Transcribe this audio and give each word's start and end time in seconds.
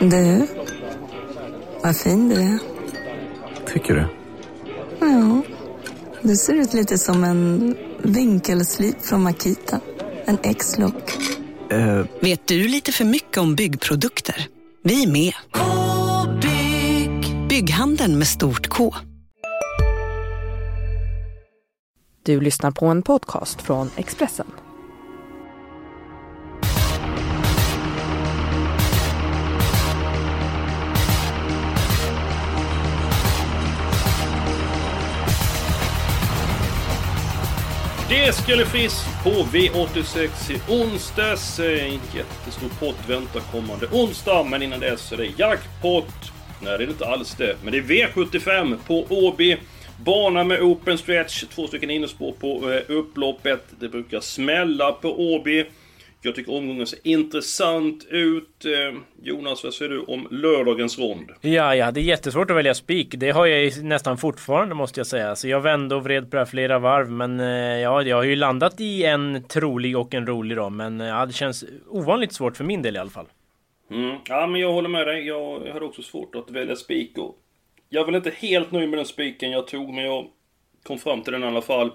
Du, 0.00 0.46
vad 1.82 1.96
fin 1.96 2.28
du 2.28 2.34
är. 2.34 2.58
Tycker 3.72 3.94
du? 3.94 4.06
Ja, 5.00 5.42
du 6.22 6.36
ser 6.36 6.54
ut 6.54 6.74
lite 6.74 6.98
som 6.98 7.24
en 7.24 7.76
vinkelslip 8.02 9.02
från 9.02 9.22
Makita. 9.22 9.80
En 10.24 10.38
X-look. 10.42 11.18
Eh, 11.70 12.04
Vet 12.20 12.46
du 12.46 12.68
lite 12.68 12.92
för 12.92 13.04
mycket 13.04 13.38
om 13.38 13.54
byggprodukter? 13.54 14.48
Vi 14.82 15.02
är 15.02 15.06
med. 15.12 15.32
-bygg. 15.52 17.48
Bygghandeln 17.48 18.18
med 18.18 18.26
stort 18.26 18.68
K. 18.68 18.94
Du 22.22 22.40
lyssnar 22.40 22.70
på 22.70 22.86
en 22.86 23.02
podcast 23.02 23.62
från 23.62 23.90
Expressen. 23.96 24.46
Det 38.10 38.34
skulle 38.34 38.66
frisk 38.66 39.06
på 39.24 39.30
V86 39.30 40.52
i 40.52 40.60
onsdags. 40.68 41.60
Eh, 41.60 41.84
en 41.84 42.00
jättestor 42.14 42.68
pott 42.80 43.08
väntar 43.08 43.40
kommande 43.40 43.86
onsdag, 43.92 44.42
men 44.42 44.62
innan 44.62 44.80
dess 44.80 45.12
är 45.12 45.16
det 45.16 45.26
jackpot. 45.38 46.14
Nej, 46.62 46.78
det 46.78 46.84
är 46.84 46.88
inte 46.88 47.06
alls 47.06 47.34
det. 47.34 47.56
Men 47.62 47.72
det 47.72 47.78
är 47.78 47.82
V75 47.82 48.76
på 48.86 49.06
Åby. 49.08 49.56
Bana 50.04 50.44
med 50.44 50.60
open 50.62 50.98
stretch, 50.98 51.44
två 51.54 51.66
stycken 51.66 51.90
innerspår 51.90 52.32
på 52.32 52.72
eh, 52.72 52.96
upploppet. 52.96 53.64
Det 53.80 53.88
brukar 53.88 54.20
smälla 54.20 54.92
på 54.92 55.34
Åby. 55.34 55.64
Jag 56.22 56.34
tycker 56.34 56.54
omgången 56.54 56.86
ser 56.86 56.98
intressant 57.02 58.06
ut. 58.10 58.64
Eh, 58.64 59.00
Jonas, 59.22 59.64
vad 59.64 59.74
säger 59.74 59.90
du 59.90 60.00
om 60.00 60.28
lördagens 60.30 60.98
rond? 60.98 61.30
Ja, 61.40 61.74
jag 61.74 61.84
hade 61.84 62.00
jättesvårt 62.00 62.50
att 62.50 62.56
välja 62.56 62.74
spik. 62.74 63.14
Det 63.16 63.30
har 63.30 63.46
jag 63.46 63.84
nästan 63.84 64.18
fortfarande 64.18 64.74
måste 64.74 65.00
jag 65.00 65.06
säga. 65.06 65.36
Så 65.36 65.48
jag 65.48 65.60
vände 65.60 65.94
och 65.94 66.04
vred 66.04 66.30
på 66.30 66.36
det 66.36 66.40
här 66.40 66.46
flera 66.46 66.78
varv. 66.78 67.10
Men 67.10 67.40
eh, 67.40 67.46
ja, 67.80 68.02
jag 68.02 68.16
har 68.16 68.22
ju 68.22 68.36
landat 68.36 68.80
i 68.80 69.04
en 69.04 69.44
trolig 69.48 69.98
och 69.98 70.14
en 70.14 70.26
rolig 70.26 70.56
då. 70.56 70.70
Men 70.70 71.00
eh, 71.00 71.06
ja, 71.06 71.26
det 71.26 71.32
känns 71.32 71.64
ovanligt 71.88 72.32
svårt 72.32 72.56
för 72.56 72.64
min 72.64 72.82
del 72.82 72.96
i 72.96 72.98
alla 72.98 73.10
fall. 73.10 73.26
Mm. 73.90 74.16
Ja, 74.28 74.46
men 74.46 74.60
jag 74.60 74.72
håller 74.72 74.88
med 74.88 75.06
dig. 75.06 75.26
Jag 75.26 75.60
hade 75.72 75.84
också 75.84 76.02
svårt 76.02 76.34
att 76.34 76.50
välja 76.50 76.76
spik. 76.76 77.18
och 77.18 77.38
Jag 77.88 78.04
väl 78.04 78.14
inte 78.14 78.32
helt 78.36 78.72
nöjd 78.72 78.88
med 78.88 78.98
den 78.98 79.06
spiken 79.06 79.50
jag 79.50 79.66
tog, 79.66 79.94
men 79.94 80.04
jag 80.04 80.26
kom 80.82 80.98
fram 80.98 81.22
till 81.22 81.32
den 81.32 81.44
i 81.44 81.46
alla 81.46 81.62
fall. 81.62 81.90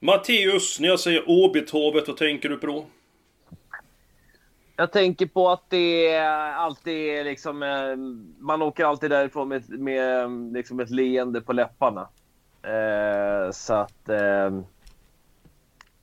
Matteus, 0.00 0.80
när 0.80 0.88
jag 0.88 1.00
säger 1.00 1.22
Åbytravet, 1.26 2.08
vad 2.08 2.16
tänker 2.16 2.48
du 2.48 2.56
på 2.56 2.66
då? 2.66 2.86
Jag 4.76 4.92
tänker 4.92 5.26
på 5.26 5.50
att 5.50 5.70
det 5.70 6.16
alltid 6.56 6.94
är 6.94 7.24
liksom... 7.24 7.62
eh, 7.62 7.96
Man 8.38 8.62
åker 8.62 8.84
alltid 8.84 9.10
därifrån 9.10 9.48
med, 9.48 9.70
med 9.70 10.30
liksom 10.52 10.80
ett 10.80 10.90
leende 10.90 11.40
på 11.40 11.52
läpparna. 11.52 12.08
Eh, 12.62 13.50
så 13.50 13.74
att... 13.74 14.08
Eh, 14.08 14.60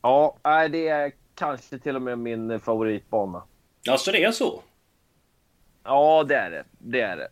ja, 0.02 0.36
det 0.72 0.88
är 0.88 1.12
kanske 1.36 1.78
till 1.78 1.96
och 1.96 2.02
med 2.02 2.20
min 2.20 2.60
favoritbana. 2.60 3.44
Alltså 3.90 4.12
det 4.12 4.24
är 4.24 4.32
så? 4.32 4.62
Ja, 5.84 6.24
det 6.28 6.36
är 6.36 6.52
det. 6.52 6.64
Det 6.80 7.02
är 7.02 7.18
det. 7.18 7.28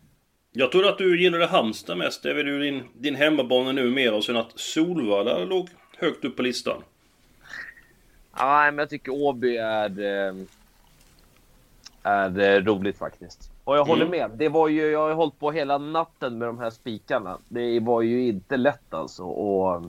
Jag 0.52 0.72
trodde 0.72 0.88
att 0.88 0.98
du 0.98 1.22
gillade 1.22 1.46
Halmstad 1.46 1.98
mest. 1.98 2.22
Det 2.22 2.30
är 2.30 2.34
väl 2.34 2.60
din, 2.60 2.82
din 2.94 3.14
hemmabana 3.14 3.72
numera 3.72 4.14
och 4.16 4.24
sen 4.24 4.36
att 4.36 4.58
Solvalla 4.60 5.38
låg 5.38 5.68
högt 5.98 6.24
upp 6.24 6.36
på 6.36 6.42
listan. 6.42 6.82
Nej, 8.38 8.72
men 8.72 8.78
jag 8.78 8.90
tycker 8.90 9.12
Åby 9.12 9.56
är... 9.56 10.00
eh, 10.00 10.34
Är 12.02 12.40
eh, 12.40 12.64
roligt 12.64 12.98
faktiskt. 12.98 13.50
Och 13.64 13.76
jag 13.76 13.84
håller 13.84 14.06
med. 14.06 14.30
Det 14.34 14.48
var 14.48 14.68
ju, 14.68 14.90
jag 14.90 15.00
har 15.00 15.14
hållit 15.14 15.38
på 15.38 15.50
hela 15.52 15.78
natten 15.78 16.38
med 16.38 16.48
de 16.48 16.58
här 16.58 16.70
spikarna. 16.70 17.38
Det 17.48 17.80
var 17.80 18.02
ju 18.02 18.28
inte 18.28 18.56
lätt 18.56 18.94
alltså 18.94 19.22
att 19.32 19.84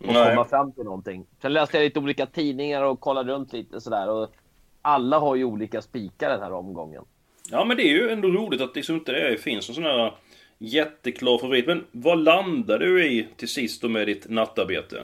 att 0.00 0.06
Nej. 0.06 0.34
komma 0.34 0.44
fram 0.44 0.72
till 0.72 0.84
någonting. 0.84 1.26
Sen 1.42 1.52
läste 1.52 1.76
jag 1.76 1.84
lite 1.84 1.98
olika 1.98 2.26
tidningar 2.26 2.82
och 2.82 3.00
kollade 3.00 3.32
runt 3.32 3.52
lite 3.52 3.80
sådär. 3.80 4.08
Och 4.10 4.32
alla 4.82 5.18
har 5.18 5.34
ju 5.36 5.44
olika 5.44 5.82
spikar 5.82 6.30
den 6.30 6.40
här 6.42 6.52
omgången. 6.52 7.04
Ja 7.50 7.64
men 7.64 7.76
det 7.76 7.82
är 7.82 7.92
ju 7.92 8.10
ändå 8.10 8.28
roligt 8.28 8.60
att 8.60 8.76
liksom 8.76 8.94
inte 8.96 9.12
det 9.12 9.36
finns 9.38 9.68
en 9.68 9.74
sån 9.74 9.84
här 9.84 10.14
jätteklar 10.58 11.38
favorit. 11.38 11.66
Men 11.66 11.84
vad 11.92 12.18
landar 12.18 12.78
du 12.78 13.06
i 13.06 13.28
till 13.36 13.48
sist 13.48 13.82
då 13.82 13.88
med 13.88 14.06
ditt 14.06 14.28
nattarbete? 14.28 15.02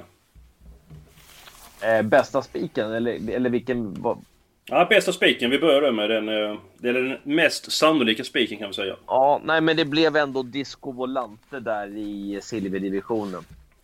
Eh, 1.83 2.03
bästa 2.03 2.43
spiken, 2.43 2.93
eller, 2.93 3.31
eller 3.31 3.51
vilken... 3.51 3.95
vad- 4.03 4.25
Ja, 4.67 4.87
bästa 4.91 5.13
spiken. 5.13 5.51
Vi 5.51 5.59
börjar 5.59 5.93
med 5.93 6.11
den... 6.11 6.29
eh, 6.29 6.59
Det 6.79 6.89
är 6.89 6.93
den 6.95 7.19
mest 7.23 7.73
sannolika 7.73 8.25
spiken 8.25 8.59
kan 8.59 8.69
vi 8.69 8.75
säga. 8.75 8.97
Ja, 9.07 9.41
nej 9.45 9.61
men 9.61 9.77
det 9.77 9.85
blev 9.85 10.17
ändå 10.17 10.43
Disco 10.43 10.93
Volante 10.93 11.61
där 11.61 11.97
i 11.97 12.39
silverdivisionen. 12.43 13.43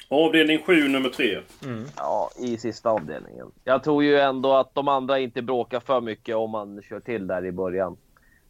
Avdelning 0.08 0.58
7, 0.66 0.88
nummer 0.88 1.08
3. 1.08 1.38
Ja, 1.96 2.30
i 2.38 2.56
sista 2.56 2.90
avdelningen. 2.90 3.46
Jag 3.64 3.84
tror 3.84 4.04
ju 4.04 4.18
ändå 4.18 4.54
att 4.54 4.74
de 4.74 4.88
andra 4.88 5.18
inte 5.18 5.42
bråkar 5.42 5.80
för 5.80 6.00
mycket 6.00 6.36
om 6.36 6.50
man 6.50 6.82
kör 6.82 7.00
till 7.00 7.26
där 7.26 7.46
i 7.46 7.52
början. 7.52 7.96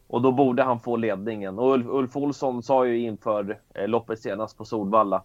Och 0.07 0.21
då 0.21 0.31
borde 0.31 0.63
han 0.63 0.79
få 0.79 0.95
ledningen. 0.97 1.59
Och 1.59 1.73
Ulf, 1.73 1.85
Ulf 1.89 2.15
Olsson 2.15 2.63
sa 2.63 2.85
ju 2.85 2.99
inför 2.99 3.59
eh, 3.75 3.87
loppet 3.87 4.19
senast 4.19 4.57
på 4.57 4.65
Solvalla 4.65 5.23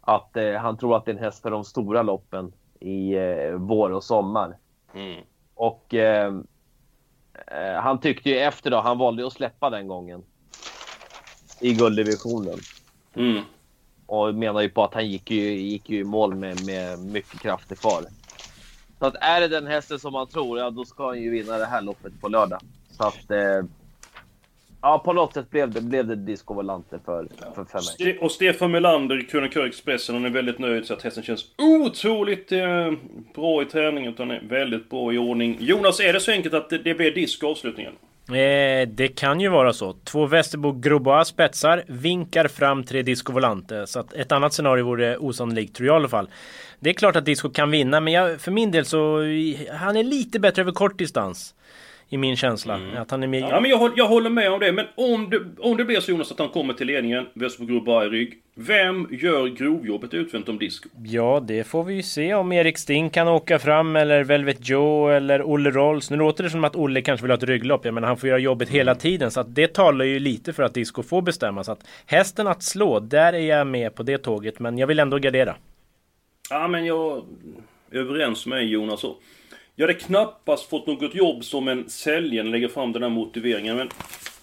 att 0.00 0.36
eh, 0.36 0.52
han 0.52 0.78
tror 0.78 0.96
att 0.96 1.04
det 1.04 1.10
är 1.10 1.14
en 1.16 1.22
häst 1.24 1.42
för 1.42 1.50
de 1.50 1.64
stora 1.64 2.02
loppen 2.02 2.52
i 2.80 3.14
eh, 3.14 3.52
vår 3.54 3.90
och 3.90 4.04
sommar. 4.04 4.56
Mm. 4.94 5.20
Och 5.60 5.94
eh, 5.94 6.34
eh, 7.46 7.80
han 7.80 8.00
tyckte 8.00 8.30
ju 8.30 8.38
efter 8.38 8.70
då, 8.70 8.80
han 8.80 8.98
valde 8.98 9.22
ju 9.22 9.26
att 9.26 9.32
släppa 9.32 9.70
den 9.70 9.88
gången. 9.88 10.22
I 11.60 11.74
gulddivisionen. 11.74 12.60
Mm. 13.14 13.42
Och 14.06 14.34
menar 14.34 14.60
ju 14.60 14.68
på 14.68 14.84
att 14.84 14.94
han 14.94 15.08
gick 15.08 15.30
ju, 15.30 15.52
gick 15.52 15.90
ju 15.90 16.00
i 16.00 16.04
mål 16.04 16.34
med, 16.34 16.66
med 16.66 16.98
mycket 16.98 17.40
krafter 17.40 17.76
kvar. 17.76 18.06
Så 18.98 19.06
att 19.06 19.14
är 19.20 19.40
det 19.40 19.48
den 19.48 19.66
hästen 19.66 19.98
som 19.98 20.12
man 20.12 20.26
tror, 20.26 20.58
ja 20.58 20.70
då 20.70 20.84
ska 20.84 21.06
han 21.06 21.22
ju 21.22 21.30
vinna 21.30 21.58
det 21.58 21.66
här 21.66 21.82
loppet 21.82 22.20
på 22.20 22.28
lördag. 22.28 22.60
Så 22.90 23.04
att... 23.04 23.30
Eh, 23.30 23.64
ja, 24.82 24.98
på 25.04 25.12
något 25.12 25.34
sätt 25.34 25.50
blev 25.50 25.70
det, 25.70 25.80
blev 25.80 26.06
det 26.06 26.16
Disco 26.16 26.54
Volante 26.54 26.98
för, 27.04 27.26
för, 27.54 27.64
för 27.64 28.04
mig. 28.04 28.14
Ste- 28.14 28.18
Och 28.18 28.30
Stefan 28.30 28.70
Melander, 28.70 29.28
krönikör 29.30 29.66
Expressen, 29.66 30.14
han 30.14 30.24
är 30.24 30.30
väldigt 30.30 30.58
nöjd 30.58 30.86
så 30.86 30.94
att 30.94 31.02
hästen 31.02 31.22
känns 31.22 31.44
otroligt 31.58 32.52
eh, 32.52 32.92
bra 33.34 33.62
i 33.62 33.64
träningen. 33.64 34.12
Utan 34.12 34.30
är 34.30 34.42
väldigt 34.48 34.90
bra 34.90 35.12
i 35.12 35.18
ordning. 35.18 35.56
Jonas, 35.60 36.00
är 36.00 36.12
det 36.12 36.20
så 36.20 36.30
enkelt 36.30 36.54
att 36.54 36.70
det, 36.70 36.78
det 36.78 36.94
blir 36.94 37.10
disco 37.14 37.46
avslutningen? 37.46 37.92
Eh, 38.28 38.88
det 38.88 39.08
kan 39.16 39.40
ju 39.40 39.48
vara 39.48 39.72
så. 39.72 39.92
Två 40.04 40.26
Västerbo 40.26 40.72
Grobois 40.72 41.28
spetsar, 41.28 41.84
vinkar 41.86 42.48
fram 42.48 42.84
tre 42.84 43.02
Disco 43.02 43.32
Volante. 43.32 43.86
Så 43.86 44.00
att 44.00 44.12
ett 44.12 44.32
annat 44.32 44.52
scenario 44.52 44.84
vore 44.84 45.16
osannolikt, 45.16 45.76
tror 45.76 45.86
jag 45.86 45.94
i 45.94 45.96
alla 45.96 46.08
fall. 46.08 46.28
Det 46.80 46.90
är 46.90 46.94
klart 46.94 47.16
att 47.16 47.24
Disco 47.24 47.50
kan 47.50 47.70
vinna, 47.70 48.00
men 48.00 48.12
jag, 48.12 48.40
för 48.40 48.50
min 48.50 48.70
del 48.70 48.84
så... 48.84 49.16
Han 49.72 49.96
är 49.96 50.02
lite 50.04 50.40
bättre 50.40 50.62
över 50.62 50.72
kort 50.72 50.98
distans. 50.98 51.54
I 52.12 52.16
min 52.16 52.36
känsla. 52.36 52.80
Att 52.96 53.10
han 53.10 53.22
är 53.22 53.26
mer... 53.26 53.40
Ja, 53.40 53.60
men 53.60 53.70
jag, 53.70 53.78
håll- 53.78 53.92
jag 53.96 54.06
håller 54.08 54.30
med 54.30 54.52
om 54.52 54.60
det. 54.60 54.72
Men 54.72 54.86
om 54.94 55.30
det, 55.30 55.40
om 55.58 55.76
det 55.76 55.84
blir 55.84 56.00
så 56.00 56.10
Jonas 56.10 56.32
att 56.32 56.38
han 56.38 56.48
kommer 56.48 56.74
till 56.74 56.86
ledningen, 56.86 57.26
Västerbo 57.34 57.66
Group 57.66 57.88
i 57.88 58.08
rygg. 58.08 58.38
Vem 58.54 59.08
gör 59.10 59.46
grovjobbet 59.46 60.14
utvänt 60.14 60.48
om 60.48 60.58
disco? 60.58 60.88
Ja, 61.04 61.40
det 61.48 61.64
får 61.64 61.84
vi 61.84 61.94
ju 61.94 62.02
se 62.02 62.34
om 62.34 62.52
Erik 62.52 62.78
Sting 62.78 63.10
kan 63.10 63.28
åka 63.28 63.58
fram 63.58 63.96
eller 63.96 64.24
Velvet 64.24 64.68
Joe 64.68 65.08
eller 65.08 65.42
Olle 65.42 65.70
Rolls. 65.70 66.10
Nu 66.10 66.16
låter 66.16 66.44
det 66.44 66.50
som 66.50 66.64
att 66.64 66.76
Olle 66.76 67.02
kanske 67.02 67.24
vill 67.24 67.30
ha 67.30 67.36
ett 67.36 67.42
rygglopp. 67.42 67.84
Jag 67.84 67.94
menar, 67.94 68.08
han 68.08 68.16
får 68.16 68.28
göra 68.28 68.38
jobbet 68.38 68.68
hela 68.68 68.94
tiden. 68.94 69.30
Så 69.30 69.40
att 69.40 69.54
det 69.54 69.74
talar 69.74 70.04
ju 70.04 70.18
lite 70.18 70.52
för 70.52 70.62
att 70.62 70.74
Disco 70.74 71.02
får 71.02 71.22
bestämma. 71.22 71.64
Så 71.64 71.72
att 71.72 71.86
hästen 72.06 72.46
att 72.46 72.62
slå, 72.62 73.00
där 73.00 73.32
är 73.32 73.38
jag 73.38 73.66
med 73.66 73.94
på 73.94 74.02
det 74.02 74.18
tåget. 74.18 74.58
Men 74.58 74.78
jag 74.78 74.86
vill 74.86 74.98
ändå 74.98 75.18
gardera. 75.18 75.56
Ja, 76.50 76.68
men 76.68 76.84
jag 76.84 77.24
är 77.90 77.98
överens 77.98 78.46
med 78.46 78.66
Jonas. 78.66 79.04
Och 79.04 79.22
jag 79.80 79.86
hade 79.86 79.98
knappast 79.98 80.70
fått 80.70 80.86
något 80.86 81.14
jobb 81.14 81.44
som 81.44 81.68
en 81.68 81.88
säljare 81.90 82.48
lägger 82.48 82.68
fram 82.68 82.92
den 82.92 83.02
här 83.02 83.10
motiveringen. 83.10 83.76
Men 83.76 83.88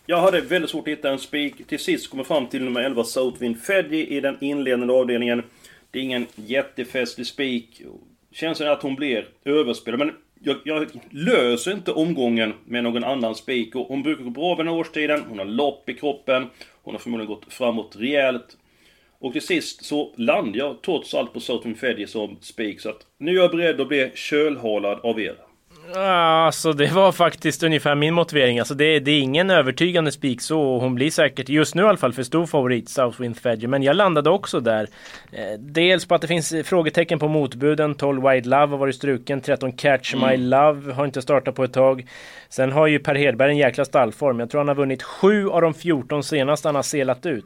jag 0.05 0.17
hade 0.17 0.41
väldigt 0.41 0.71
svårt 0.71 0.87
att 0.87 0.91
hitta 0.91 1.09
en 1.11 1.19
spik. 1.19 1.67
Till 1.67 1.79
sist 1.79 2.09
kommer 2.09 2.23
fram 2.23 2.47
till 2.47 2.63
nummer 2.63 2.81
11, 2.81 3.03
Southwind 3.03 3.61
Fedji 3.61 4.17
i 4.17 4.19
den 4.19 4.37
inledande 4.41 4.93
avdelningen. 4.93 5.43
Det 5.91 5.99
är 5.99 6.03
ingen 6.03 6.27
jättefestlig 6.35 7.27
spik. 7.27 7.81
Känns 8.31 8.57
det 8.57 8.71
att 8.71 8.81
hon 8.81 8.95
blir 8.95 9.27
överspelad. 9.45 9.99
Men 9.99 10.11
jag, 10.43 10.57
jag 10.63 10.87
löser 11.09 11.71
inte 11.71 11.91
omgången 11.91 12.53
med 12.65 12.83
någon 12.83 13.03
annan 13.03 13.35
spik. 13.35 13.73
Hon 13.73 14.03
brukar 14.03 14.23
gå 14.23 14.29
bra 14.29 14.55
vid 14.55 14.65
den 14.65 14.73
här 14.73 14.79
årstiden. 14.79 15.23
Hon 15.29 15.39
har 15.39 15.45
lopp 15.45 15.89
i 15.89 15.93
kroppen. 15.93 16.49
Hon 16.83 16.93
har 16.93 16.99
förmodligen 16.99 17.33
gått 17.33 17.53
framåt 17.53 17.95
rejält. 17.99 18.57
Och 19.19 19.33
till 19.33 19.41
sist 19.41 19.85
så 19.85 20.13
landar 20.17 20.59
jag 20.59 20.81
trots 20.81 21.13
allt 21.13 21.33
på 21.33 21.39
Southern 21.39 21.75
Fedji 21.75 22.07
som 22.07 22.37
spik. 22.41 22.81
Så 22.81 22.89
att 22.89 23.01
nu 23.19 23.31
är 23.31 23.41
jag 23.41 23.51
beredd 23.51 23.81
att 23.81 23.87
bli 23.87 24.11
kölhalad 24.15 24.99
av 25.03 25.19
er. 25.19 25.35
Alltså 25.95 26.73
det 26.73 26.91
var 26.91 27.11
faktiskt 27.11 27.63
ungefär 27.63 27.95
min 27.95 28.13
motivering. 28.13 28.59
Alltså 28.59 28.73
det, 28.73 28.99
det 28.99 29.11
är 29.11 29.19
ingen 29.19 29.49
övertygande 29.49 30.11
spik 30.11 30.41
så 30.41 30.79
hon 30.79 30.95
blir 30.95 31.11
säkert 31.11 31.49
just 31.49 31.75
nu 31.75 31.81
i 31.81 31.85
alla 31.85 31.97
fall 31.97 32.13
för 32.13 32.23
stor 32.23 32.45
favorit 32.45 32.89
Southwind 32.89 33.37
Fedger. 33.37 33.67
Men 33.67 33.83
jag 33.83 33.95
landade 33.95 34.29
också 34.29 34.59
där. 34.59 34.87
Eh, 35.31 35.59
dels 35.59 36.05
på 36.05 36.15
att 36.15 36.21
det 36.21 36.27
finns 36.27 36.53
frågetecken 36.63 37.19
på 37.19 37.27
motbuden. 37.27 37.95
12 37.95 38.29
White 38.29 38.49
Love 38.49 38.67
har 38.67 38.77
varit 38.77 38.95
struken. 38.95 39.41
13 39.41 39.71
Catch 39.71 40.13
mm. 40.13 40.29
My 40.29 40.37
Love 40.37 40.93
har 40.93 41.05
inte 41.05 41.21
startat 41.21 41.55
på 41.55 41.63
ett 41.63 41.73
tag. 41.73 42.05
Sen 42.49 42.71
har 42.71 42.87
ju 42.87 42.99
Per 42.99 43.15
Hedberg 43.15 43.51
en 43.51 43.57
jäkla 43.57 43.85
stallform. 43.85 44.39
Jag 44.39 44.49
tror 44.49 44.59
han 44.59 44.67
har 44.67 44.75
vunnit 44.75 45.03
7 45.03 45.49
av 45.49 45.61
de 45.61 45.73
14 45.73 46.23
senaste 46.23 46.67
han 46.67 46.75
har 46.75 46.83
selat 46.83 47.25
ut. 47.25 47.45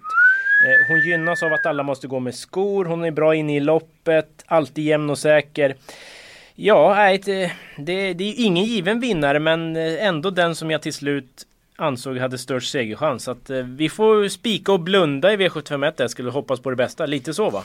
Eh, 0.65 0.87
hon 0.87 0.99
gynnas 0.99 1.43
av 1.43 1.53
att 1.53 1.65
alla 1.65 1.83
måste 1.83 2.07
gå 2.07 2.19
med 2.19 2.35
skor. 2.35 2.85
Hon 2.85 3.03
är 3.03 3.11
bra 3.11 3.35
inne 3.35 3.55
i 3.55 3.59
loppet. 3.59 4.43
Alltid 4.45 4.83
jämn 4.83 5.09
och 5.09 5.17
säker. 5.17 5.75
Ja, 6.55 6.95
nej, 6.95 7.21
det, 7.25 7.51
det, 7.77 8.13
det 8.13 8.23
är 8.23 8.45
ingen 8.45 8.65
given 8.65 8.99
vinnare 8.99 9.39
men 9.39 9.75
eh, 9.75 10.05
ändå 10.07 10.29
den 10.29 10.55
som 10.55 10.71
jag 10.71 10.81
till 10.81 10.93
slut 10.93 11.47
ansåg 11.75 12.17
hade 12.17 12.37
störst 12.37 12.71
segerchans. 12.71 13.23
Så 13.23 13.31
att, 13.31 13.49
eh, 13.49 13.57
vi 13.57 13.89
får 13.89 14.27
spika 14.27 14.71
och 14.71 14.79
blunda 14.79 15.33
i 15.33 15.37
V751. 15.37 15.93
Jag 15.97 16.11
skulle 16.11 16.29
hoppas 16.29 16.59
på 16.59 16.69
det 16.69 16.75
bästa. 16.75 17.05
Lite 17.05 17.33
så 17.33 17.49
va? 17.49 17.63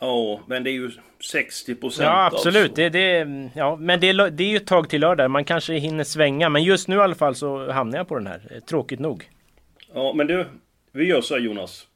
Ja, 0.00 0.40
men 0.46 0.64
det 0.64 0.70
är 0.70 0.72
ju 0.72 0.90
60 1.30 1.74
procent. 1.74 2.04
Ja, 2.04 2.26
absolut. 2.26 2.62
Alltså. 2.62 2.82
Det, 2.82 2.88
det, 2.88 3.50
ja, 3.54 3.76
men 3.76 4.00
det, 4.00 4.12
det 4.30 4.44
är 4.44 4.48
ju 4.48 4.56
ett 4.56 4.66
tag 4.66 4.88
till 4.88 5.00
lördag. 5.00 5.30
Man 5.30 5.44
kanske 5.44 5.74
hinner 5.74 6.04
svänga. 6.04 6.48
Men 6.48 6.64
just 6.64 6.88
nu 6.88 6.96
i 6.96 7.00
alla 7.00 7.14
fall 7.14 7.34
så 7.34 7.72
hamnar 7.72 7.98
jag 7.98 8.08
på 8.08 8.14
den 8.14 8.26
här. 8.26 8.60
Tråkigt 8.68 9.00
nog. 9.00 9.30
Ja, 9.94 10.12
men 10.12 10.26
du. 10.26 10.46
Vi 10.92 11.04
gör 11.04 11.20
så 11.20 11.34
här 11.34 11.40
Jonas. 11.40 11.86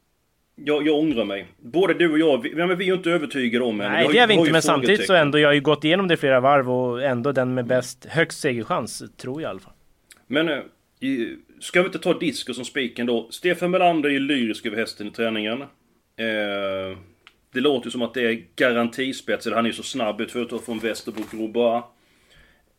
Jag, 0.55 0.87
jag 0.87 0.99
ångrar 0.99 1.25
mig. 1.25 1.47
Både 1.59 1.93
du 1.93 2.11
och 2.11 2.19
jag, 2.19 2.41
vi, 2.41 2.55
men 2.55 2.77
vi 2.77 2.83
är 2.83 2.87
ju 2.87 2.93
inte 2.93 3.11
övertygade 3.11 3.65
om 3.65 3.79
henne. 3.79 3.93
Nej, 3.93 4.07
det 4.11 4.19
är 4.19 4.27
vi 4.27 4.33
inte. 4.33 4.51
Men 4.51 4.61
samtidigt 4.61 5.07
så 5.07 5.13
ändå, 5.13 5.39
jag 5.39 5.49
har 5.49 5.53
ju 5.53 5.61
gått 5.61 5.83
igenom 5.83 6.07
det 6.07 6.17
flera 6.17 6.39
varv 6.39 6.71
och 6.71 7.03
ändå 7.03 7.31
den 7.31 7.53
med 7.53 7.65
bäst, 7.65 8.05
högst 8.05 8.39
segerchans, 8.39 9.03
tror 9.17 9.41
jag 9.41 9.49
i 9.49 9.49
alla 9.49 9.59
fall. 9.59 9.73
Men, 10.27 10.49
äh, 10.49 10.59
ska 11.59 11.81
vi 11.81 11.85
inte 11.85 11.99
ta 11.99 12.19
disco 12.19 12.53
som 12.53 12.65
spiken 12.65 13.05
då? 13.05 13.27
Stefan 13.31 13.71
Melander 13.71 14.09
är 14.09 14.13
ju 14.13 14.19
lyrisk 14.19 14.65
över 14.65 14.77
hästen 14.77 15.07
i 15.07 15.11
träningen. 15.11 15.61
Eh, 15.61 16.97
det 17.53 17.59
låter 17.59 17.87
ju 17.87 17.91
som 17.91 18.01
att 18.01 18.13
det 18.13 18.21
är 18.21 18.45
garantispets, 18.55 19.45
eller 19.45 19.55
han 19.55 19.65
är 19.65 19.69
ju 19.69 19.73
så 19.73 19.83
snabb 19.83 20.21
ut 20.21 20.31
förutom 20.31 20.59
från 20.59 20.79
Västerbo 20.79 21.21
Grobois. 21.31 21.83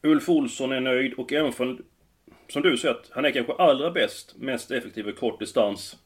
Ulf 0.02 0.28
Olsson 0.28 0.72
är 0.72 0.80
nöjd 0.80 1.14
och 1.14 1.32
även 1.32 1.52
från, 1.52 1.82
som 2.48 2.62
du 2.62 2.76
säger, 2.76 2.94
att 2.94 3.10
han 3.10 3.24
är 3.24 3.30
kanske 3.30 3.52
allra 3.52 3.90
bäst, 3.90 4.34
mest 4.38 4.70
effektiv 4.70 5.08
i 5.08 5.12
kort 5.12 5.40
distans 5.40 5.96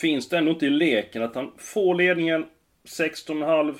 finns 0.00 0.28
det 0.28 0.38
ändå 0.38 0.50
inte 0.50 0.66
i 0.66 0.70
leken 0.70 1.22
att 1.22 1.34
han 1.34 1.52
får 1.58 1.94
ledningen 1.94 2.46
16,5 2.84 3.74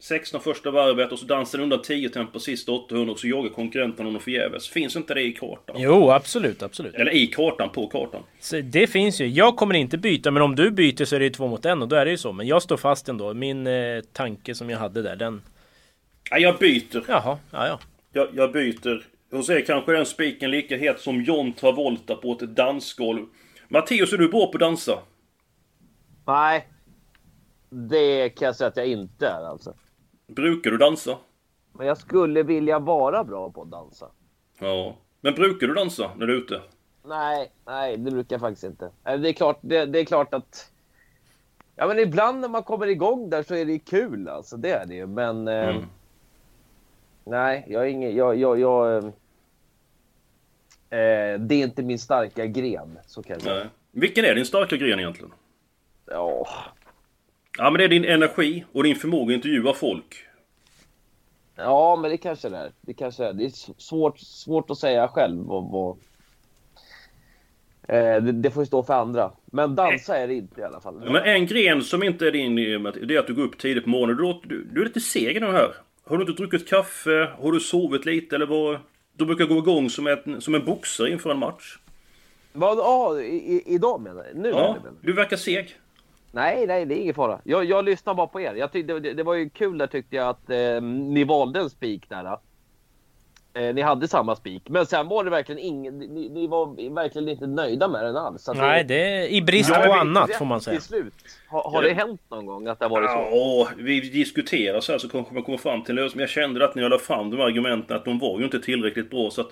16 0.00 0.40
första 0.40 0.70
varvet 0.70 1.12
och 1.12 1.18
så 1.18 1.26
dansar 1.26 1.58
han 1.58 1.62
undan 1.62 1.82
10 1.82 2.08
tempo 2.08 2.38
sista 2.38 2.72
800 2.72 3.12
och 3.12 3.18
så 3.18 3.28
jagar 3.28 3.50
konkurrenten 3.50 4.06
honom 4.06 4.20
förgäves. 4.20 4.68
Finns 4.68 4.96
inte 4.96 5.14
det 5.14 5.22
i 5.22 5.32
kartan? 5.32 5.76
Jo, 5.78 6.10
absolut, 6.10 6.62
absolut. 6.62 6.94
Eller 6.94 7.12
i 7.12 7.26
kartan, 7.26 7.70
på 7.70 7.86
kartan. 7.86 8.22
Så 8.40 8.60
det 8.60 8.86
finns 8.86 9.20
ju. 9.20 9.26
Jag 9.26 9.56
kommer 9.56 9.74
inte 9.74 9.98
byta, 9.98 10.30
men 10.30 10.42
om 10.42 10.56
du 10.56 10.70
byter 10.70 11.04
så 11.04 11.16
är 11.16 11.18
det 11.18 11.24
ju 11.24 11.30
två 11.30 11.48
mot 11.48 11.64
en 11.64 11.82
och 11.82 11.88
då 11.88 11.96
är 11.96 12.04
det 12.04 12.10
ju 12.10 12.16
så. 12.16 12.32
Men 12.32 12.46
jag 12.46 12.62
står 12.62 12.76
fast 12.76 13.08
ändå. 13.08 13.34
Min 13.34 13.66
eh, 13.66 14.00
tanke 14.12 14.54
som 14.54 14.70
jag 14.70 14.78
hade 14.78 15.02
där, 15.02 15.16
den... 15.16 15.42
Ja, 16.30 16.38
jag 16.38 16.58
byter. 16.58 17.04
Jaha, 17.08 17.38
ja, 17.50 17.66
ja. 17.66 17.80
Jag, 18.12 18.28
jag 18.34 18.52
byter. 18.52 19.04
Hos 19.30 19.50
er 19.50 19.60
kanske 19.60 19.92
den 19.92 20.06
spiken 20.06 20.50
lika 20.50 20.76
het 20.76 21.00
som 21.00 21.22
John 21.22 21.52
Travolta 21.52 22.14
på 22.14 22.32
ett 22.32 22.56
dansgolv. 22.56 23.26
Matteus, 23.68 24.12
är 24.12 24.18
du 24.18 24.28
bra 24.28 24.46
på 24.46 24.52
att 24.56 24.60
dansa? 24.60 24.98
Nej. 26.32 26.68
Det 27.70 28.28
kan 28.28 28.46
jag 28.46 28.56
säga 28.56 28.68
att 28.68 28.76
jag 28.76 28.86
inte 28.86 29.26
är 29.28 29.44
alltså. 29.44 29.74
Brukar 30.26 30.70
du 30.70 30.76
dansa? 30.76 31.18
Men 31.72 31.86
jag 31.86 31.98
skulle 31.98 32.42
vilja 32.42 32.78
vara 32.78 33.24
bra 33.24 33.50
på 33.50 33.62
att 33.62 33.70
dansa. 33.70 34.10
Ja. 34.58 34.96
Men 35.20 35.34
brukar 35.34 35.66
du 35.66 35.74
dansa 35.74 36.10
när 36.16 36.26
du 36.26 36.32
är 36.32 36.38
ute? 36.38 36.60
Nej, 37.04 37.52
nej, 37.66 37.96
det 37.96 38.10
brukar 38.10 38.34
jag 38.34 38.40
faktiskt 38.40 38.64
inte. 38.64 38.90
Det 39.02 39.28
är 39.28 39.32
klart, 39.32 39.58
det, 39.60 39.86
det 39.86 39.98
är 39.98 40.04
klart 40.04 40.34
att... 40.34 40.72
Ja, 41.76 41.86
men 41.86 41.98
ibland 41.98 42.40
när 42.40 42.48
man 42.48 42.62
kommer 42.62 42.86
igång 42.86 43.30
där 43.30 43.42
så 43.42 43.54
är 43.54 43.64
det 43.64 43.78
kul 43.78 44.28
alltså. 44.28 44.56
Det 44.56 44.70
är 44.70 44.86
det 44.86 44.94
ju. 44.94 45.06
Men... 45.06 45.48
Eh, 45.48 45.68
mm. 45.68 45.76
Eh, 45.76 45.82
nej, 47.24 47.66
jag 47.68 47.82
är 47.82 47.86
ingen... 47.86 48.16
Jag, 48.16 48.36
jag, 48.36 48.60
jag 48.60 48.96
eh, 49.04 49.12
det 51.38 51.54
är 51.54 51.64
inte 51.64 51.82
min 51.82 51.98
starka 51.98 52.46
gren, 52.46 52.98
så 53.06 53.22
kan 53.22 53.32
jag 53.32 53.42
säga. 53.42 53.54
Nej. 53.54 53.68
Vilken 53.90 54.24
är 54.24 54.34
din 54.34 54.46
starka 54.46 54.76
gren 54.76 55.00
egentligen? 55.00 55.32
Ja... 56.10 56.48
Ja 57.58 57.70
men 57.70 57.78
det 57.78 57.84
är 57.84 57.88
din 57.88 58.04
energi 58.04 58.64
och 58.72 58.82
din 58.82 58.96
förmåga 58.96 59.32
att 59.32 59.36
intervjua 59.36 59.74
folk. 59.74 60.24
Ja 61.56 61.98
men 62.02 62.10
det 62.10 62.16
kanske 62.16 62.48
det 62.48 62.56
är. 62.56 62.72
Det 62.80 62.94
kanske 62.94 63.24
är. 63.24 63.32
Det 63.32 63.44
är 63.44 63.80
svårt, 63.80 64.18
svårt 64.18 64.70
att 64.70 64.78
säga 64.78 65.08
själv 65.08 65.44
vad... 65.44 65.70
vad... 65.70 65.96
Eh, 67.88 68.22
det, 68.22 68.32
det, 68.32 68.50
får 68.50 68.62
ju 68.62 68.66
stå 68.66 68.82
för 68.82 68.94
andra. 68.94 69.32
Men 69.46 69.74
dansa 69.74 70.16
är 70.16 70.28
det 70.28 70.34
inte 70.34 70.60
i 70.60 70.64
alla 70.64 70.80
fall. 70.80 71.02
Ja, 71.04 71.12
men 71.12 71.24
en 71.24 71.46
gren 71.46 71.82
som 71.82 72.02
inte 72.02 72.26
är 72.26 72.32
din, 72.32 72.56
det 72.56 73.14
är 73.14 73.18
att 73.18 73.26
du 73.26 73.34
går 73.34 73.42
upp 73.42 73.58
tidigt 73.58 73.84
på 73.84 73.90
morgonen. 73.90 74.16
Du, 74.16 74.40
du, 74.48 74.64
du 74.64 74.80
är 74.80 74.84
lite 74.84 75.00
seg 75.00 75.40
nu 75.40 75.46
här. 75.46 75.74
Har 76.04 76.16
du 76.16 76.22
inte 76.22 76.42
druckit 76.42 76.68
kaffe? 76.68 77.30
Har 77.38 77.52
du 77.52 77.60
sovit 77.60 78.04
lite 78.04 78.36
eller 78.36 78.46
vad? 78.46 78.78
Du 79.12 79.26
brukar 79.26 79.44
gå 79.44 79.58
igång 79.58 79.90
som, 79.90 80.06
ett, 80.06 80.24
som 80.38 80.54
en 80.54 80.64
boxare 80.64 81.10
inför 81.10 81.30
en 81.30 81.38
match. 81.38 81.78
Vad? 82.52 82.78
Ja, 82.78 83.20
idag 83.66 84.00
menar 84.00 84.24
du? 84.32 84.40
Nu? 84.40 84.48
Ja, 84.48 84.76
du 85.00 85.12
verkar 85.12 85.36
seg. 85.36 85.76
Nej, 86.32 86.66
nej, 86.66 86.86
det 86.86 86.94
är 86.94 87.00
ingen 87.00 87.14
fara. 87.14 87.40
Jag, 87.44 87.64
jag 87.64 87.84
lyssnar 87.84 88.14
bara 88.14 88.26
på 88.26 88.40
er. 88.40 88.54
Jag 88.54 88.72
tyckte, 88.72 89.00
det, 89.00 89.12
det 89.12 89.22
var 89.22 89.34
ju 89.34 89.50
kul 89.50 89.78
där 89.78 89.86
tyckte 89.86 90.16
jag 90.16 90.28
att 90.28 90.50
eh, 90.50 90.82
ni 90.82 91.24
valde 91.24 91.60
en 91.60 91.70
spik 91.70 92.08
där. 92.08 92.38
Eh, 93.54 93.74
ni 93.74 93.80
hade 93.80 94.08
samma 94.08 94.36
spik, 94.36 94.62
men 94.68 94.86
sen 94.86 95.08
var 95.08 95.24
det 95.24 95.30
verkligen 95.30 95.58
ingen. 95.58 95.98
Ni, 95.98 96.28
ni 96.28 96.46
var 96.46 96.94
verkligen 96.94 97.28
inte 97.28 97.46
nöjda 97.46 97.88
med 97.88 98.04
den 98.04 98.16
alls. 98.16 98.48
Nej, 98.54 98.84
det 98.84 98.94
är 98.94 99.28
i 99.28 99.42
brist 99.42 99.74
på 99.74 99.92
annat 99.92 100.34
får 100.34 100.44
man 100.44 100.60
säga. 100.60 100.74
Till 100.80 100.88
slut. 100.88 101.14
Ha, 101.50 101.70
har 101.70 101.82
det 101.82 101.92
hänt 101.92 102.20
någon 102.28 102.46
gång 102.46 102.66
att 102.66 102.78
det 102.78 102.84
har 102.84 102.90
varit 102.90 103.10
så? 103.10 103.16
Ja, 103.16 103.68
vi 103.76 104.00
diskuterar 104.00 104.80
så 104.80 104.92
här 104.92 104.98
så 104.98 105.08
kanske 105.08 105.34
man 105.34 105.42
kommer 105.42 105.58
fram 105.58 105.82
till 105.82 105.98
en 105.98 106.04
lösning. 106.04 106.20
Jag 106.20 106.30
kände 106.30 106.64
att 106.64 106.74
när 106.74 106.82
jag 106.82 106.90
la 106.90 106.98
fram 106.98 107.30
de 107.30 107.40
argumenten 107.40 107.96
att 107.96 108.04
de 108.04 108.18
var 108.18 108.38
ju 108.38 108.44
inte 108.44 108.60
tillräckligt 108.60 109.10
bra 109.10 109.30
så 109.30 109.40
att 109.40 109.50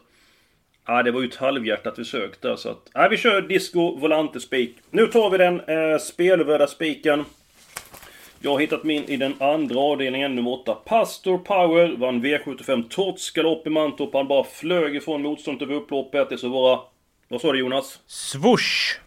Ja, 0.91 1.03
det 1.03 1.11
var 1.11 1.21
ju 1.21 1.29
ett 1.29 1.37
halvhjärtat 1.37 1.97
försök 1.97 2.41
där 2.41 2.57
så 2.57 2.71
att... 2.71 2.91
Ja, 2.95 3.09
vi 3.11 3.17
kör 3.17 3.43
Disco 3.43 3.97
Volante 3.97 4.41
Spik. 4.41 4.77
Nu 4.91 5.07
tar 5.07 5.31
vi 5.31 5.39
den 5.39 5.61
eh, 5.61 5.99
spelvärda 5.99 6.67
spiken. 6.67 7.25
Jag 8.41 8.51
har 8.51 8.59
hittat 8.59 8.85
min 8.85 9.05
i 9.05 9.17
den 9.17 9.35
andra 9.41 9.81
avdelningen, 9.81 10.35
nummer 10.35 10.51
8. 10.51 10.75
Pastor 10.75 11.39
Power 11.39 11.97
vann 11.97 12.25
V75 12.25 12.89
trots 12.89 13.31
galopp 13.31 13.67
i 13.67 13.71
Mantorp. 13.71 14.15
Han 14.15 14.29
bara 14.29 14.45
flög 14.45 14.97
ifrån 14.97 15.23
motståndet 15.23 15.63
över 15.63 15.75
upploppet. 15.75 16.29
Det 16.31 16.39
så 16.39 16.49
vara... 16.49 16.81
Vad 17.29 17.41
sa 17.41 17.53
du 17.53 17.59
Jonas? 17.59 18.01
Swoosh! 18.07 18.99